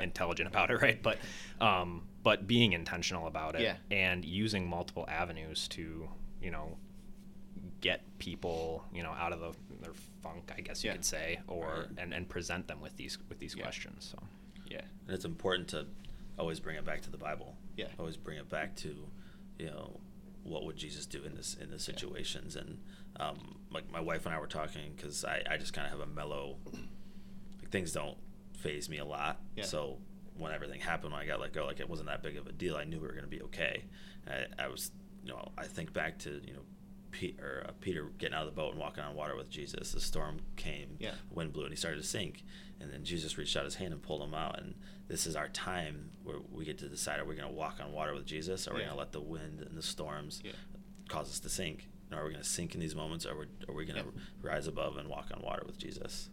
intelligent 0.00 0.48
about 0.48 0.70
it 0.70 0.80
right 0.82 1.02
but 1.02 1.18
um 1.60 2.02
but 2.22 2.46
being 2.46 2.72
intentional 2.72 3.26
about 3.26 3.54
it 3.54 3.62
Yeah. 3.62 3.76
and 3.90 4.24
using 4.24 4.66
multiple 4.68 5.04
avenues 5.08 5.68
to 5.68 6.08
you 6.42 6.50
know 6.50 6.76
get 7.80 8.02
people 8.18 8.84
you 8.92 9.02
know 9.02 9.12
out 9.12 9.32
of 9.32 9.40
the, 9.40 9.52
their 9.82 9.92
funk 10.22 10.50
i 10.56 10.60
guess 10.60 10.82
you 10.82 10.88
Yeah. 10.88 10.94
could 10.96 11.04
say 11.04 11.40
or 11.48 11.66
Right. 11.66 11.98
and, 11.98 12.14
and 12.14 12.28
present 12.28 12.66
them 12.68 12.80
with 12.80 12.96
these 12.96 13.18
with 13.28 13.38
these 13.38 13.54
Yeah. 13.54 13.62
questions 13.62 14.08
so 14.12 14.22
Yeah. 14.68 14.80
And 15.06 15.14
it's 15.14 15.24
important 15.24 15.68
to 15.68 15.86
always 16.38 16.58
bring 16.60 16.76
it 16.76 16.84
back 16.84 17.00
to 17.02 17.10
the 17.10 17.16
Bible. 17.16 17.56
Yeah. 17.76 17.86
Always 18.00 18.16
bring 18.16 18.36
it 18.36 18.48
back 18.48 18.74
to, 18.76 19.06
you 19.60 19.66
know, 19.66 20.00
what 20.42 20.64
would 20.64 20.76
Jesus 20.76 21.06
do 21.06 21.22
in 21.22 21.34
this 21.36 21.54
in 21.54 21.70
the 21.70 21.78
situations 21.78 22.56
and 22.56 22.78
um, 23.20 23.58
like 23.70 23.88
my 23.92 24.00
wife 24.00 24.26
and 24.26 24.34
I 24.34 24.38
were 24.40 24.48
talking 24.48 24.92
because 24.96 25.24
I, 25.24 25.42
I 25.48 25.56
just 25.56 25.72
kind 25.72 25.86
of 25.86 25.92
have 25.92 26.00
a 26.08 26.12
mellow 26.12 26.56
like 27.60 27.70
things 27.70 27.92
don't 27.92 28.18
phase 28.66 28.88
me 28.88 28.98
a 28.98 29.04
lot. 29.04 29.40
Yeah. 29.56 29.64
so 29.64 29.98
when 30.36 30.52
everything 30.52 30.80
happened 30.80 31.12
when 31.12 31.22
I 31.22 31.26
got 31.26 31.40
let 31.40 31.52
go 31.54 31.64
like 31.66 31.80
it 31.80 31.88
wasn't 31.88 32.08
that 32.08 32.22
big 32.22 32.36
of 32.36 32.46
a 32.46 32.52
deal. 32.52 32.76
I 32.76 32.84
knew 32.84 33.00
we 33.00 33.06
were 33.06 33.14
gonna 33.14 33.26
be 33.26 33.42
okay. 33.42 33.84
I, 34.28 34.64
I 34.64 34.68
was 34.68 34.90
you 35.24 35.30
know 35.30 35.52
I 35.56 35.64
think 35.64 35.92
back 35.92 36.18
to 36.20 36.30
you 36.44 36.52
know 36.54 36.60
Pete, 37.12 37.40
or, 37.40 37.64
uh, 37.66 37.72
Peter 37.80 38.10
getting 38.18 38.34
out 38.34 38.46
of 38.46 38.54
the 38.54 38.60
boat 38.60 38.72
and 38.72 38.78
walking 38.80 39.02
on 39.02 39.14
water 39.14 39.34
with 39.36 39.48
Jesus. 39.48 39.92
The 39.92 40.00
storm 40.00 40.40
came 40.56 40.96
Yeah. 40.98 41.12
wind 41.30 41.52
blew 41.54 41.62
and 41.64 41.72
he 41.72 41.76
started 41.76 42.02
to 42.02 42.06
sink. 42.06 42.44
And 42.78 42.92
then 42.92 43.04
jesus 43.04 43.38
reached 43.38 43.56
out 43.56 43.64
his 43.64 43.76
hand 43.76 43.94
and 43.94 44.02
pulled 44.02 44.20
him 44.22 44.34
out. 44.34 44.58
And 44.58 44.74
this 45.08 45.26
is 45.26 45.34
our 45.36 45.48
time 45.48 46.10
where 46.24 46.36
we 46.52 46.66
get 46.66 46.76
to 46.78 46.88
decide 46.88 47.18
are 47.20 47.24
we 47.24 47.34
going 47.34 47.48
to 47.48 47.54
walk 47.54 47.78
on 47.82 47.92
water 47.92 48.12
with 48.14 48.26
jesus? 48.26 48.66
Or 48.68 48.72
are 48.72 48.74
we 48.74 48.80
going 48.80 48.92
to 48.92 48.98
let 48.98 49.12
the 49.12 49.20
wind 49.22 49.62
and 49.62 49.78
the 49.78 49.82
storms 49.82 50.42
Yeah. 50.44 50.52
cause 51.08 51.30
us 51.30 51.40
to 51.40 51.48
sink? 51.48 51.88
And 52.10 52.20
are 52.20 52.24
we 52.26 52.32
going 52.32 52.42
to 52.42 52.48
sink 52.48 52.74
in 52.74 52.80
these 52.80 52.94
moments 52.94 53.24
or 53.24 53.32
are 53.32 53.38
we, 53.38 53.46
are 53.68 53.74
we 53.74 53.84
going 53.86 54.02
to 54.02 54.10
Yeah. 54.14 54.20
rise 54.52 54.66
above 54.66 54.98
and 54.98 55.08
walk 55.08 55.30
on 55.34 55.40
water 55.40 55.62
with 55.66 55.78
jesus 55.78 56.28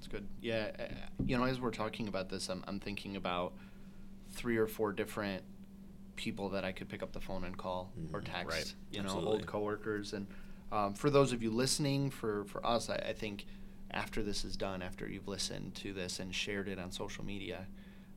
That's 0.00 0.08
good. 0.08 0.26
Yeah, 0.40 0.70
uh, 0.78 0.84
you 1.26 1.36
know, 1.36 1.44
as 1.44 1.60
we're 1.60 1.70
talking 1.70 2.08
about 2.08 2.30
this, 2.30 2.48
I'm, 2.48 2.64
I'm 2.66 2.80
thinking 2.80 3.16
about 3.16 3.52
three 4.32 4.56
or 4.56 4.66
four 4.66 4.92
different 4.92 5.42
people 6.16 6.48
that 6.50 6.64
I 6.64 6.72
could 6.72 6.88
pick 6.88 7.02
up 7.02 7.12
the 7.12 7.20
phone 7.20 7.44
and 7.44 7.54
call 7.56 7.92
or 8.12 8.22
Mhm. 8.22 8.32
text. 8.32 8.48
Right. 8.56 8.74
You 8.92 9.02
know, 9.02 9.20
old 9.20 9.46
coworkers, 9.46 10.14
and 10.14 10.26
um, 10.72 10.94
for 10.94 11.10
those 11.10 11.32
of 11.32 11.42
you 11.42 11.50
listening, 11.50 12.08
for 12.10 12.44
for 12.46 12.64
us, 12.66 12.88
I, 12.88 12.94
I 12.96 13.12
think 13.12 13.44
after 13.90 14.22
this 14.22 14.42
is 14.42 14.56
done, 14.56 14.80
after 14.80 15.06
you've 15.06 15.28
listened 15.28 15.74
to 15.76 15.92
this 15.92 16.18
and 16.18 16.34
shared 16.34 16.66
it 16.68 16.78
on 16.78 16.90
social 16.90 17.22
media, 17.24 17.66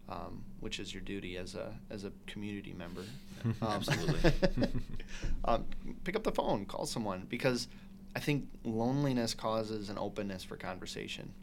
um, 0.08 0.46
which 0.62 0.80
is 0.80 0.94
your 0.94 1.02
duty 1.04 1.36
as 1.36 1.54
a 1.56 1.74
as 1.90 2.06
a 2.06 2.14
community 2.28 2.74
member, 2.74 3.04
um, 3.46 3.56
Absolutely. 3.62 4.32
um, 5.46 5.66
pick 6.06 6.16
up 6.16 6.24
the 6.24 6.32
phone, 6.32 6.66
call 6.66 6.86
someone 6.86 7.26
because 7.28 7.68
I 8.16 8.20
think 8.22 8.48
loneliness 8.64 9.34
causes 9.34 9.90
an 9.90 9.98
openness 9.98 10.46
for 10.46 10.56
conversation 10.56 11.34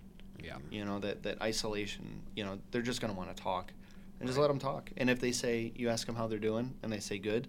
yeah. 0.44 0.57
You 0.70 0.85
know 0.85 0.98
that 1.00 1.22
that 1.24 1.40
isolation 1.42 2.22
you 2.37 2.44
know 2.44 2.59
they're 2.70 2.83
just 2.83 3.00
going 3.00 3.12
to 3.12 3.18
want 3.18 3.35
to 3.35 3.42
talk 3.42 3.72
and 4.18 4.29
just 4.29 4.38
let 4.38 4.48
them 4.48 4.59
talk. 4.59 4.90
And 4.96 5.09
if 5.09 5.20
they 5.20 5.33
say 5.33 5.72
you 5.74 5.88
ask 5.88 6.07
them 6.07 6.14
how 6.16 6.26
they're 6.26 6.38
doing 6.38 6.74
and 6.83 6.92
they 6.92 7.00
say 7.00 7.18
good 7.18 7.48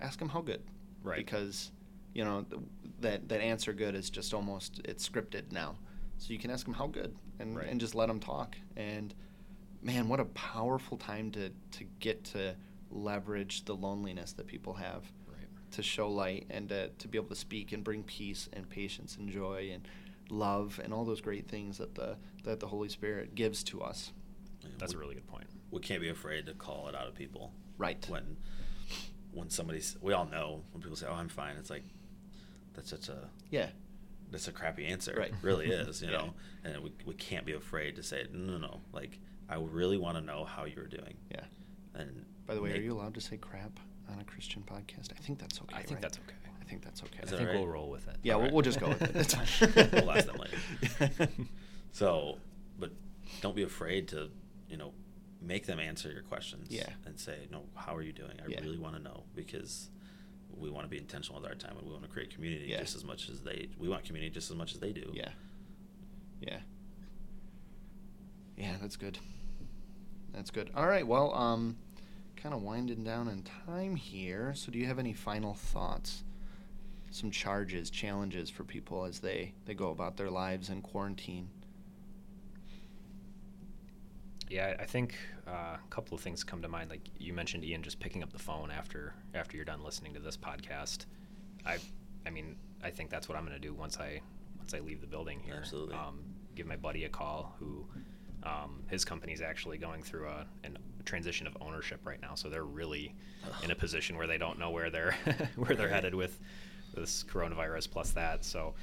ask 0.00 0.18
them 0.18 0.28
how 0.28 0.40
good. 0.40 0.62
Right. 1.02 1.16
because 1.18 1.70
you 2.14 2.24
know 2.24 2.44
th- 2.50 2.62
that 3.00 3.28
that 3.28 3.40
answer 3.40 3.72
good 3.72 3.94
is 3.94 4.10
just 4.10 4.34
almost 4.34 4.80
it's 4.84 5.08
scripted 5.08 5.52
now. 5.52 5.76
So 6.18 6.32
you 6.32 6.38
can 6.38 6.50
ask 6.50 6.64
them 6.64 6.74
how 6.74 6.88
good 6.88 7.14
and 7.38 7.56
Right. 7.56 7.68
and 7.68 7.80
just 7.80 7.94
let 7.94 8.08
them 8.08 8.18
talk. 8.20 8.56
And 8.76 9.14
man 9.82 10.08
what 10.08 10.18
a 10.20 10.24
powerful 10.26 10.96
time 10.96 11.30
to 11.32 11.50
to 11.72 11.84
get 12.00 12.24
to 12.24 12.56
leverage 12.90 13.64
the 13.64 13.74
loneliness 13.76 14.32
that 14.32 14.46
people 14.46 14.74
have 14.74 15.04
right. 15.28 15.46
to 15.70 15.82
show 15.82 16.08
light 16.10 16.46
and 16.50 16.68
to, 16.70 16.88
to 16.98 17.06
be 17.06 17.18
able 17.18 17.28
to 17.28 17.34
speak 17.36 17.72
and 17.72 17.84
bring 17.84 18.02
peace 18.02 18.48
and 18.54 18.68
patience 18.68 19.16
and 19.16 19.30
joy 19.30 19.70
and 19.72 19.86
love 20.30 20.80
and 20.82 20.92
all 20.92 21.04
those 21.04 21.20
great 21.20 21.48
things 21.48 21.78
that 21.78 21.94
the 21.94 22.16
that 22.44 22.60
the 22.60 22.66
Holy 22.68 22.88
Spirit 22.88 23.34
gives 23.34 23.62
to 23.64 23.80
us. 23.82 24.12
You 24.62 24.68
know, 24.68 24.74
that's 24.78 24.94
a 24.94 24.98
really 24.98 25.14
good 25.14 25.26
point 25.26 25.46
we 25.70 25.80
can't 25.80 26.00
be 26.00 26.08
afraid 26.08 26.46
to 26.46 26.54
call 26.54 26.88
it 26.88 26.94
out 26.94 27.06
of 27.06 27.14
people 27.14 27.52
Right. 27.76 28.04
when 28.08 28.36
when 29.32 29.50
somebody's 29.50 29.96
we 30.00 30.12
all 30.14 30.24
know 30.26 30.62
when 30.72 30.80
people 30.82 30.96
say 30.96 31.06
oh 31.08 31.12
i'm 31.14 31.28
fine 31.28 31.56
it's 31.58 31.68
like 31.70 31.84
that's 32.74 32.88
such 32.90 33.08
a 33.10 33.28
Yeah. 33.50 33.68
that's 34.30 34.48
a 34.48 34.52
crappy 34.52 34.86
answer. 34.86 35.14
Right. 35.18 35.28
It 35.30 35.34
really 35.42 35.66
is, 35.68 36.00
you 36.02 36.08
Yeah. 36.12 36.16
know. 36.18 36.34
And 36.64 36.82
we, 36.82 36.92
we 37.06 37.14
can't 37.14 37.44
be 37.44 37.52
afraid 37.54 37.96
to 37.96 38.02
say, 38.04 38.26
no, 38.32 38.52
no, 38.52 38.58
no. 38.58 38.80
Like, 38.92 39.18
I 39.48 39.56
really 39.56 39.96
want 39.98 40.16
to 40.16 40.22
know 40.22 40.44
how 40.44 40.64
you're 40.64 40.86
doing. 40.86 41.16
Yeah. 41.30 41.44
And 41.94 42.24
By 42.46 42.54
the 42.54 42.62
way, 42.62 42.72
are 42.72 42.80
you 42.80 42.92
allowed 42.92 43.14
to 43.14 43.20
say 43.20 43.36
crap 43.36 43.80
on 44.12 44.20
a 44.20 44.24
Christian 44.24 44.62
podcast? 44.62 45.08
I 45.18 45.20
think 45.22 45.38
that's 45.40 45.60
okay. 45.62 45.74
I 45.76 45.78
think 45.82 45.92
right? 45.94 46.02
that's 46.02 46.18
okay. 46.18 46.36
I 46.68 46.70
think 46.70 46.84
that's 46.84 47.02
okay. 47.02 47.20
I 47.20 47.22
Is 47.24 47.30
that 47.30 47.36
think 47.38 47.48
right? 47.48 47.58
we'll 47.58 47.66
roll 47.66 47.88
with 47.88 48.06
it. 48.08 48.16
yeah, 48.22 48.34
we'll, 48.34 48.40
Alright. 48.42 48.52
we'll 48.52 48.62
just 48.62 48.78
go 48.78 48.88
with 48.88 49.00
it. 49.00 49.14
That's 49.14 49.32
fine. 49.34 49.88
We'll 49.92 50.10
ask 50.10 50.26
them 50.26 50.36
later. 50.36 51.28
So, 51.92 52.36
but 52.78 52.90
don't 53.40 53.56
be 53.56 53.62
afraid 53.62 54.08
to, 54.08 54.28
you 54.68 54.76
know, 54.76 54.92
make 55.40 55.64
them 55.64 55.80
answer 55.80 56.10
your 56.12 56.20
questions. 56.22 56.66
Yeah. 56.70 56.90
And 57.06 57.18
say, 57.18 57.48
no, 57.50 57.62
how 57.74 57.96
are 57.96 58.02
you 58.02 58.12
doing? 58.12 58.32
I 58.44 58.48
Yeah. 58.50 58.60
really 58.60 58.76
want 58.76 58.96
to 58.96 59.02
know 59.02 59.22
because 59.34 59.88
we 60.54 60.68
want 60.68 60.84
to 60.84 60.90
be 60.90 60.98
intentional 60.98 61.40
with 61.40 61.48
our 61.48 61.56
time 61.56 61.76
and 61.78 61.86
we 61.86 61.92
want 61.92 62.02
to 62.04 62.10
create 62.10 62.34
community 62.34 62.66
Yeah. 62.68 62.80
just 62.80 62.94
as 62.96 63.02
much 63.04 63.30
as 63.30 63.40
they. 63.40 63.68
We 63.78 63.88
want 63.88 64.04
community 64.04 64.30
just 64.30 64.50
as 64.50 64.56
much 64.56 64.74
as 64.74 64.80
they 64.80 64.92
do. 64.92 65.10
Yeah. 65.14 65.30
Yeah. 66.42 66.58
Yeah, 68.58 68.74
that's 68.80 68.96
good. 68.96 69.18
That's 70.34 70.50
good. 70.50 70.70
All 70.74 70.86
right. 70.86 71.06
Well, 71.06 71.32
um, 71.34 71.78
kind 72.36 72.54
of 72.54 72.62
winding 72.62 73.04
down 73.04 73.28
in 73.28 73.42
time 73.66 73.96
here. 73.96 74.52
So, 74.54 74.70
do 74.70 74.78
you 74.78 74.86
have 74.86 74.98
any 74.98 75.12
final 75.12 75.54
thoughts? 75.54 76.24
Some 77.10 77.30
charges, 77.30 77.90
challenges 77.90 78.50
for 78.50 78.64
people 78.64 79.04
as 79.04 79.20
they 79.20 79.54
they 79.64 79.74
go 79.74 79.90
about 79.90 80.16
their 80.16 80.30
lives 80.30 80.68
in 80.68 80.82
quarantine. 80.82 81.48
Yeah, 84.50 84.74
I 84.80 84.84
think 84.84 85.14
uh, 85.46 85.50
a 85.76 85.88
couple 85.90 86.14
of 86.14 86.22
things 86.22 86.42
come 86.42 86.62
to 86.62 86.68
mind. 86.68 86.90
Like 86.90 87.02
you 87.18 87.32
mentioned, 87.34 87.64
Ian, 87.64 87.82
just 87.82 88.00
picking 88.00 88.22
up 88.22 88.32
the 88.32 88.38
phone 88.38 88.70
after 88.70 89.14
after 89.34 89.56
you're 89.56 89.64
done 89.64 89.82
listening 89.84 90.14
to 90.14 90.20
this 90.20 90.36
podcast. 90.36 91.04
I, 91.66 91.76
I 92.26 92.30
mean, 92.30 92.56
I 92.82 92.90
think 92.90 93.10
that's 93.10 93.28
what 93.28 93.36
I'm 93.36 93.44
going 93.44 93.60
to 93.60 93.66
do 93.66 93.74
once 93.74 93.98
I 93.98 94.20
once 94.58 94.72
I 94.72 94.78
leave 94.80 95.00
the 95.00 95.06
building 95.06 95.40
here. 95.44 95.56
Absolutely. 95.58 95.94
Um, 95.96 96.20
give 96.54 96.66
my 96.66 96.76
buddy 96.76 97.04
a 97.04 97.08
call 97.08 97.54
who 97.58 97.86
um, 98.42 98.82
his 98.88 99.04
company's 99.04 99.42
actually 99.42 99.76
going 99.78 100.02
through 100.02 100.28
a, 100.28 100.46
an- 100.64 100.78
a 100.98 101.02
transition 101.02 101.46
of 101.46 101.56
ownership 101.60 102.00
right 102.04 102.20
now, 102.22 102.34
so 102.34 102.48
they're 102.48 102.64
really 102.64 103.14
in 103.62 103.70
a 103.70 103.74
position 103.74 104.16
where 104.16 104.26
they 104.26 104.38
don't 104.38 104.58
know 104.58 104.70
where 104.70 104.88
they're 104.88 105.14
where 105.56 105.76
they're 105.76 105.88
headed 105.88 106.14
with 106.14 106.38
this 106.98 107.24
coronavirus 107.30 107.90
plus 107.90 108.10
that. 108.12 108.44
So 108.44 108.74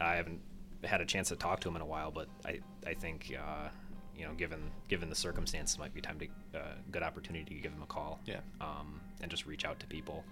I 0.00 0.14
haven't 0.16 0.40
had 0.84 1.00
a 1.00 1.04
chance 1.06 1.28
to 1.28 1.36
talk 1.36 1.60
to 1.60 1.68
him 1.68 1.76
in 1.76 1.82
a 1.82 1.86
while, 1.86 2.10
but 2.10 2.28
I 2.44 2.60
I 2.86 2.94
think 2.94 3.32
uh, 3.38 3.68
you 4.16 4.24
know 4.26 4.32
given 4.34 4.70
given 4.88 5.08
the 5.08 5.16
circumstances, 5.16 5.78
might 5.78 5.94
be 5.94 6.00
time 6.00 6.18
to 6.20 6.58
uh, 6.58 6.62
good 6.90 7.02
opportunity 7.02 7.54
to 7.56 7.60
give 7.60 7.72
him 7.72 7.82
a 7.82 7.86
call. 7.86 8.20
Yeah. 8.26 8.40
Um, 8.60 9.00
and 9.20 9.30
just 9.30 9.46
reach 9.46 9.64
out 9.64 9.78
to 9.80 9.86
people. 9.86 10.24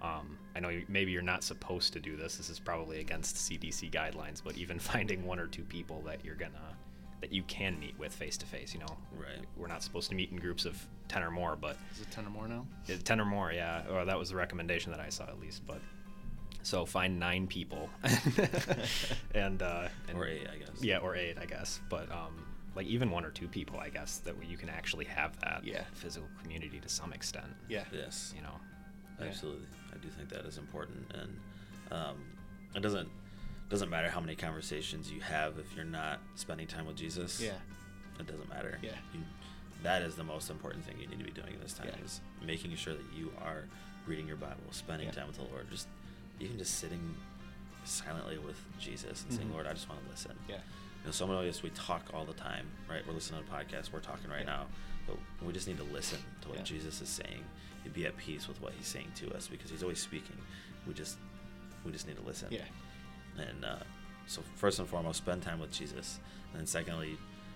Um, 0.00 0.38
I 0.54 0.60
know 0.60 0.68
you, 0.68 0.84
maybe 0.88 1.10
you're 1.10 1.22
not 1.22 1.42
supposed 1.42 1.92
to 1.94 2.00
do 2.00 2.16
this. 2.16 2.36
This 2.36 2.50
is 2.50 2.60
probably 2.60 3.00
against 3.00 3.34
CDC 3.36 3.90
guidelines, 3.90 4.40
but 4.44 4.56
even 4.56 4.78
finding 4.92 5.24
one 5.24 5.38
or 5.40 5.46
two 5.46 5.64
people 5.64 6.02
that 6.06 6.24
you're 6.24 6.36
gonna 6.36 6.76
that 7.20 7.32
you 7.32 7.42
can 7.44 7.80
meet 7.80 7.98
with 7.98 8.14
face 8.14 8.36
to 8.36 8.46
face. 8.46 8.72
You 8.72 8.80
know, 8.80 8.96
Right. 9.16 9.44
We're 9.56 9.66
not 9.66 9.82
supposed 9.82 10.08
to 10.10 10.14
meet 10.14 10.30
in 10.30 10.36
groups 10.36 10.64
of 10.66 10.80
ten 11.08 11.24
or 11.24 11.30
more, 11.32 11.56
but 11.56 11.76
Is 11.92 12.02
it 12.02 12.10
ten 12.12 12.24
or 12.26 12.30
more 12.30 12.46
now? 12.46 12.64
ten 13.04 13.20
or 13.20 13.24
more, 13.24 13.52
yeah. 13.52 13.82
Or 13.90 14.04
that 14.04 14.16
was 14.18 14.28
the 14.30 14.36
recommendation 14.36 14.92
that 14.92 15.00
I 15.00 15.08
saw 15.08 15.24
at 15.24 15.40
least. 15.40 15.66
But 15.66 15.80
So 16.68 16.84
find 16.84 17.18
nine 17.18 17.46
people, 17.46 17.88
and, 19.34 19.62
uh, 19.62 19.88
and 20.06 20.18
Or 20.18 20.26
eight, 20.28 20.46
I 20.52 20.58
guess. 20.58 20.82
Yeah, 20.82 20.98
or 20.98 21.16
eight, 21.16 21.38
I 21.40 21.46
guess. 21.46 21.80
But 21.88 22.12
um, 22.12 22.44
like 22.76 22.86
even 22.86 23.10
one 23.10 23.24
or 23.24 23.30
two 23.30 23.48
people, 23.48 23.78
I 23.80 23.88
guess, 23.88 24.18
that 24.18 24.34
you 24.46 24.58
can 24.58 24.68
actually 24.68 25.06
have 25.06 25.38
that 25.40 25.64
Yeah. 25.64 25.84
physical 25.94 26.28
community 26.42 26.78
to 26.80 26.88
some 26.90 27.14
extent. 27.14 27.46
Yeah. 27.70 27.84
Yes. 27.90 28.34
You 28.36 28.42
know. 28.42 28.52
Yeah. 29.18 29.28
Absolutely, 29.28 29.66
I 29.94 29.96
do 29.96 30.08
think 30.10 30.28
that 30.28 30.44
is 30.44 30.58
important, 30.58 31.10
and 31.14 31.38
um, 31.90 32.16
it 32.74 32.80
doesn't 32.82 33.08
doesn't 33.70 33.88
matter 33.88 34.08
how 34.10 34.20
many 34.20 34.36
conversations 34.36 35.10
you 35.10 35.20
have 35.22 35.58
if 35.58 35.74
you're 35.74 35.84
not 35.86 36.20
spending 36.34 36.66
time 36.66 36.86
with 36.86 36.96
Jesus. 36.96 37.40
Yeah. 37.40 37.52
it 38.20 38.26
doesn't 38.26 38.48
matter. 38.50 38.78
Yeah. 38.82 38.90
you, 39.14 39.20
that 39.84 40.02
is 40.02 40.16
the 40.16 40.24
most 40.24 40.50
important 40.50 40.84
thing 40.84 40.96
you 41.00 41.06
need 41.06 41.18
to 41.18 41.24
be 41.24 41.30
doing 41.30 41.54
this 41.62 41.72
time 41.72 41.88
Yeah. 41.96 42.04
is 42.04 42.20
making 42.44 42.74
sure 42.76 42.92
that 42.94 43.04
you 43.16 43.32
are 43.42 43.64
reading 44.06 44.26
your 44.26 44.36
Bible, 44.36 44.56
spending 44.70 45.08
Yeah. 45.08 45.12
time 45.14 45.26
with 45.28 45.36
the 45.36 45.44
Lord, 45.44 45.70
just 45.70 45.86
even 46.40 46.58
just 46.58 46.74
sitting 46.78 47.14
silently 47.84 48.38
with 48.38 48.56
Jesus 48.78 49.22
and 49.24 49.32
saying, 49.32 49.48
Mhm. 49.48 49.52
"Lord, 49.54 49.66
I 49.66 49.72
just 49.72 49.88
want 49.88 50.02
to 50.04 50.10
listen." 50.10 50.38
Yeah. 50.48 50.56
You 50.56 51.06
know, 51.06 51.10
some 51.10 51.30
of 51.30 51.38
us 51.44 51.62
we 51.62 51.70
talk 51.70 52.10
all 52.12 52.24
the 52.24 52.34
time, 52.34 52.66
right? 52.88 53.06
We're 53.06 53.14
listening 53.14 53.44
to 53.44 53.50
a 53.50 53.54
podcast, 53.56 53.92
we're 53.92 54.00
talking 54.00 54.28
right 54.30 54.40
Yeah. 54.40 54.56
now, 54.56 54.66
but 55.06 55.16
we 55.42 55.52
just 55.52 55.66
need 55.68 55.78
to 55.78 55.84
listen 55.84 56.18
to 56.42 56.48
what 56.48 56.58
Yeah. 56.58 56.64
Jesus 56.64 57.00
is 57.00 57.08
saying 57.08 57.44
and 57.84 57.92
be 57.94 58.04
at 58.06 58.16
peace 58.16 58.46
with 58.48 58.60
what 58.60 58.72
He's 58.74 58.86
saying 58.88 59.12
to 59.16 59.32
us 59.34 59.48
because 59.48 59.70
He's 59.70 59.82
always 59.82 60.00
speaking. 60.00 60.36
We 60.86 60.94
just 60.94 61.18
we 61.84 61.92
just 61.92 62.06
need 62.06 62.16
to 62.16 62.22
listen. 62.22 62.48
Yeah. 62.52 62.64
And 63.38 63.64
uh, 63.64 63.78
so 64.26 64.42
first 64.56 64.78
and 64.80 64.88
foremost, 64.88 65.18
spend 65.18 65.42
time 65.42 65.60
with 65.60 65.72
Jesus, 65.72 66.18
and 66.50 66.58
then 66.60 66.66
secondly, 66.66 67.10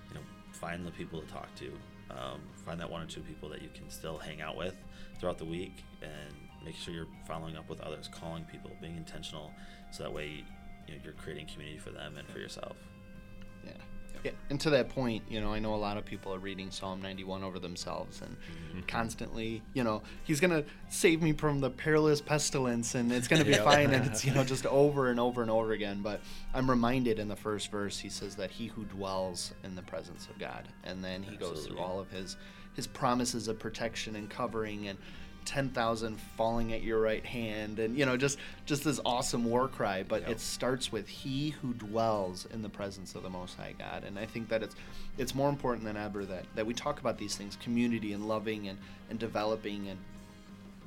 you 0.08 0.14
know, 0.14 0.20
find 0.52 0.86
the 0.86 0.92
people 0.92 1.20
to 1.20 1.26
talk 1.26 1.52
to. 1.56 1.78
Um, 2.10 2.40
find 2.64 2.78
that 2.80 2.88
one 2.90 3.02
or 3.02 3.06
two 3.06 3.22
people 3.22 3.48
that 3.48 3.62
you 3.62 3.68
can 3.74 3.90
still 3.90 4.18
hang 4.18 4.40
out 4.40 4.56
with 4.56 4.76
throughout 5.18 5.38
the 5.38 5.44
week, 5.44 5.82
and 6.02 6.48
make 6.64 6.76
sure 6.76 6.94
you're 6.94 7.06
following 7.26 7.56
up 7.56 7.68
with 7.68 7.80
others, 7.80 8.08
calling 8.08 8.44
people, 8.44 8.70
being 8.80 8.96
intentional, 8.96 9.52
so 9.90 10.02
that 10.04 10.12
way 10.12 10.44
you 10.88 10.94
know, 10.94 11.00
you're 11.04 11.12
creating 11.14 11.46
community 11.46 11.78
for 11.78 11.90
them 11.90 12.16
and 12.16 12.28
for 12.28 12.38
yourself. 12.38 12.76
Yeah. 13.64 13.72
Yeah. 14.24 14.30
And 14.50 14.60
to 14.60 14.70
that 14.70 14.88
point, 14.88 15.24
you 15.28 15.40
know, 15.40 15.52
I 15.52 15.58
know 15.58 15.74
a 15.74 15.76
lot 15.76 15.96
of 15.96 16.04
people 16.04 16.32
are 16.32 16.38
reading 16.38 16.70
Psalm 16.70 17.00
91 17.02 17.42
over 17.42 17.58
themselves 17.58 18.20
and 18.20 18.36
Mhm. 18.76 18.86
constantly, 18.86 19.62
you 19.74 19.82
know, 19.82 20.02
he's 20.22 20.38
going 20.38 20.50
to 20.50 20.64
save 20.90 21.22
me 21.22 21.32
from 21.32 21.60
the 21.60 21.70
perilous 21.70 22.20
pestilence 22.20 22.94
and 22.94 23.10
it's 23.12 23.26
going 23.26 23.40
to 23.40 23.44
be 23.46 23.52
Yep. 23.52 23.64
fine. 23.64 23.92
And 23.92 24.06
it's, 24.06 24.24
you 24.24 24.32
know, 24.32 24.44
just 24.44 24.64
over 24.66 25.08
and 25.10 25.18
over 25.18 25.42
and 25.42 25.50
over 25.50 25.72
again. 25.72 26.02
But 26.02 26.20
I'm 26.54 26.70
reminded 26.70 27.18
in 27.18 27.26
the 27.28 27.34
first 27.36 27.70
verse, 27.70 27.98
he 27.98 28.08
says 28.08 28.36
that 28.36 28.50
he 28.52 28.66
who 28.68 28.84
dwells 28.84 29.54
in 29.64 29.74
the 29.74 29.82
presence 29.82 30.28
of 30.28 30.38
God. 30.38 30.68
And 30.84 31.02
then 31.02 31.22
he 31.24 31.36
goes 31.36 31.66
through 31.66 31.78
all 31.78 31.98
of 31.98 32.10
his, 32.10 32.36
his 32.74 32.86
promises 32.86 33.48
of 33.48 33.58
protection 33.58 34.14
and 34.14 34.30
covering 34.30 34.86
and 34.88 34.98
10,000 35.44 36.18
falling 36.36 36.72
at 36.72 36.82
your 36.82 37.00
right 37.00 37.24
hand 37.24 37.78
and 37.78 37.98
you 37.98 38.06
know 38.06 38.16
just 38.16 38.38
just 38.64 38.84
this 38.84 39.00
awesome 39.04 39.44
war 39.44 39.68
cry 39.68 40.02
but 40.02 40.22
Yep. 40.22 40.30
it 40.30 40.40
starts 40.40 40.92
with 40.92 41.08
he 41.08 41.50
who 41.50 41.74
dwells 41.74 42.46
in 42.52 42.62
the 42.62 42.68
presence 42.68 43.14
of 43.14 43.22
the 43.22 43.30
most 43.30 43.56
high 43.56 43.74
god. 43.78 44.04
And 44.04 44.18
i 44.18 44.26
think 44.26 44.48
that 44.48 44.62
it's 44.62 44.76
it's 45.18 45.34
more 45.34 45.48
important 45.48 45.84
than 45.84 45.96
ever 45.96 46.24
that 46.26 46.44
that 46.54 46.66
we 46.66 46.74
talk 46.74 47.00
about 47.00 47.18
these 47.18 47.36
things 47.36 47.56
community 47.56 48.12
and 48.12 48.28
loving 48.28 48.68
and 48.68 48.78
and 49.10 49.18
developing 49.18 49.88
and 49.88 49.98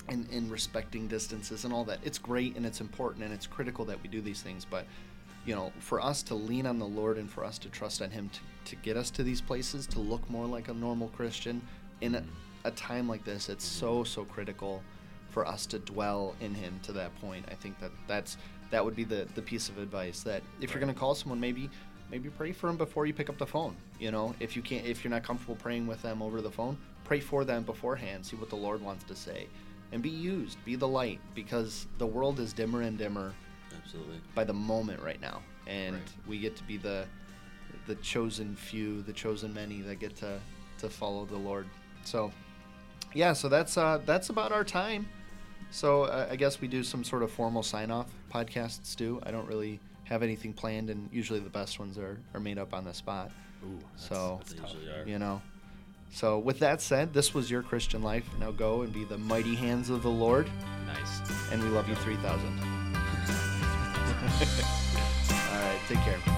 and, 0.07 0.27
and 0.31 0.51
respecting 0.51 1.07
distances 1.07 1.65
and 1.65 1.73
all 1.73 1.83
that. 1.85 1.97
It's 2.03 2.19
great 2.19 2.55
and 2.55 2.63
it's 2.63 2.79
important 2.79 3.23
and 3.25 3.33
it's 3.33 3.47
critical 3.47 3.85
that 3.85 4.01
we 4.03 4.09
do 4.09 4.21
these 4.21 4.41
things 4.41 4.65
but 4.65 4.85
you 5.45 5.55
know 5.55 5.71
for 5.79 6.01
us 6.01 6.23
to 6.23 6.35
lean 6.35 6.65
on 6.65 6.79
the 6.79 6.85
lord 6.85 7.17
and 7.17 7.29
for 7.29 7.43
us 7.43 7.57
to 7.59 7.69
trust 7.69 8.01
on 8.01 8.09
him 8.09 8.29
to, 8.29 8.39
to 8.69 8.75
get 8.77 8.97
us 8.97 9.09
to 9.11 9.23
these 9.23 9.41
places 9.41 9.85
to 9.87 9.99
look 9.99 10.27
more 10.29 10.45
like 10.45 10.67
a 10.69 10.73
normal 10.73 11.07
christian 11.09 11.61
in 12.01 12.15
a, 12.15 12.19
mm-hmm. 12.19 12.29
A 12.65 12.71
time 12.71 13.07
like 13.07 13.23
this 13.23 13.47
it's 13.47 13.63
so 13.63 14.03
so 14.03 14.25
critical 14.25 14.81
for 15.29 15.45
us 15.45 15.65
to 15.65 15.79
dwell 15.79 16.33
in 16.39 16.53
him 16.55 16.79
to 16.81 16.93
that 16.93 17.13
point. 17.19 17.45
I 17.51 17.55
think 17.55 17.77
that 17.79 17.91
that's 18.07 18.37
that 18.71 18.83
would 18.83 18.95
be 18.95 19.03
the 19.03 19.27
the 19.35 19.41
piece 19.41 19.69
of 19.69 19.77
advice 19.77 20.21
that 20.23 20.41
if 20.61 20.71
you're 20.71 20.79
going 20.81 20.93
to 20.93 20.99
call 20.99 21.13
someone 21.13 21.39
maybe 21.39 21.69
maybe 22.09 22.29
pray 22.29 22.51
for 22.51 22.67
them 22.67 22.77
before 22.77 23.05
you 23.05 23.13
pick 23.13 23.29
up 23.29 23.37
the 23.37 23.45
phone 23.45 23.75
you 23.99 24.11
know? 24.11 24.33
If 24.39 24.55
you 24.55 24.61
can't 24.61 24.85
if 24.85 25.03
you're 25.03 25.11
not 25.11 25.23
comfortable 25.23 25.55
praying 25.55 25.87
with 25.87 26.01
them 26.01 26.21
over 26.21 26.41
the 26.41 26.51
phone 26.51 26.77
pray 27.03 27.19
for 27.19 27.43
them 27.45 27.63
beforehand 27.63 28.25
see 28.25 28.35
what 28.37 28.49
the 28.49 28.55
lord 28.55 28.81
wants 28.81 29.03
to 29.05 29.15
say. 29.15 29.47
And 29.91 30.01
be 30.01 30.09
used 30.09 30.57
be 30.65 30.75
the 30.75 30.87
light 30.87 31.19
because 31.35 31.87
the 31.97 32.07
world 32.07 32.39
is 32.39 32.53
dimmer 32.53 32.81
and 32.81 32.97
dimmer 32.97 33.33
Absolutely. 33.75 34.19
by 34.33 34.43
the 34.45 34.53
moment 34.53 35.01
right 35.01 35.19
now. 35.21 35.41
And 35.67 35.95
Right. 35.95 36.13
we 36.27 36.39
get 36.39 36.55
to 36.55 36.63
be 36.63 36.77
the 36.77 37.05
the 37.87 37.95
chosen 37.95 38.55
few 38.55 39.01
the 39.01 39.13
chosen 39.13 39.53
many 39.53 39.81
that 39.81 39.99
get 39.99 40.15
to 40.17 40.39
to 40.79 40.89
follow 40.89 41.25
the 41.25 41.37
lord. 41.37 41.67
So 42.03 42.31
yeah 43.15 43.33
so 43.33 43.49
that's 43.49 43.77
uh 43.77 43.99
that's 44.05 44.29
about 44.29 44.51
our 44.51 44.63
time. 44.63 45.07
So 45.71 46.03
uh, 46.03 46.27
i 46.29 46.35
guess 46.35 46.61
we 46.61 46.67
do 46.67 46.83
some 46.83 47.03
sort 47.03 47.23
of 47.23 47.31
formal 47.31 47.63
sign 47.63 47.89
off 47.91 48.07
podcasts 48.31 48.95
do 48.95 49.19
i 49.23 49.31
don't 49.31 49.47
really 49.47 49.79
have 50.03 50.21
anything 50.21 50.53
planned 50.53 50.89
and 50.91 51.09
usually 51.11 51.39
the 51.39 51.49
best 51.49 51.79
ones 51.79 51.97
are 51.97 52.17
are 52.35 52.39
made 52.39 52.59
up 52.59 52.73
on 52.73 52.85
the 52.85 52.93
spot. 52.93 53.31
Ooh. 53.65 53.79
so 53.95 54.39
They 54.47 54.61
usually 54.61 55.11
you 55.11 55.17
know. 55.17 55.41
So 56.11 56.37
with 56.39 56.59
that 56.59 56.81
said 56.81 57.13
this 57.13 57.33
was 57.33 57.49
your 57.49 57.63
christian 57.63 58.03
life. 58.03 58.25
Now 58.39 58.51
go 58.51 58.83
and 58.83 58.93
be 58.93 59.03
the 59.05 59.17
mighty 59.17 59.55
hands 59.55 59.89
of 59.89 60.03
the 60.03 60.09
lord. 60.11 60.47
Nice. 60.85 61.21
and 61.51 61.61
we 61.63 61.69
love 61.69 61.89
you 61.89 61.95
3000 61.95 62.45
all 65.29 65.61
right 65.61 65.79
take 65.87 65.99
care 65.99 66.34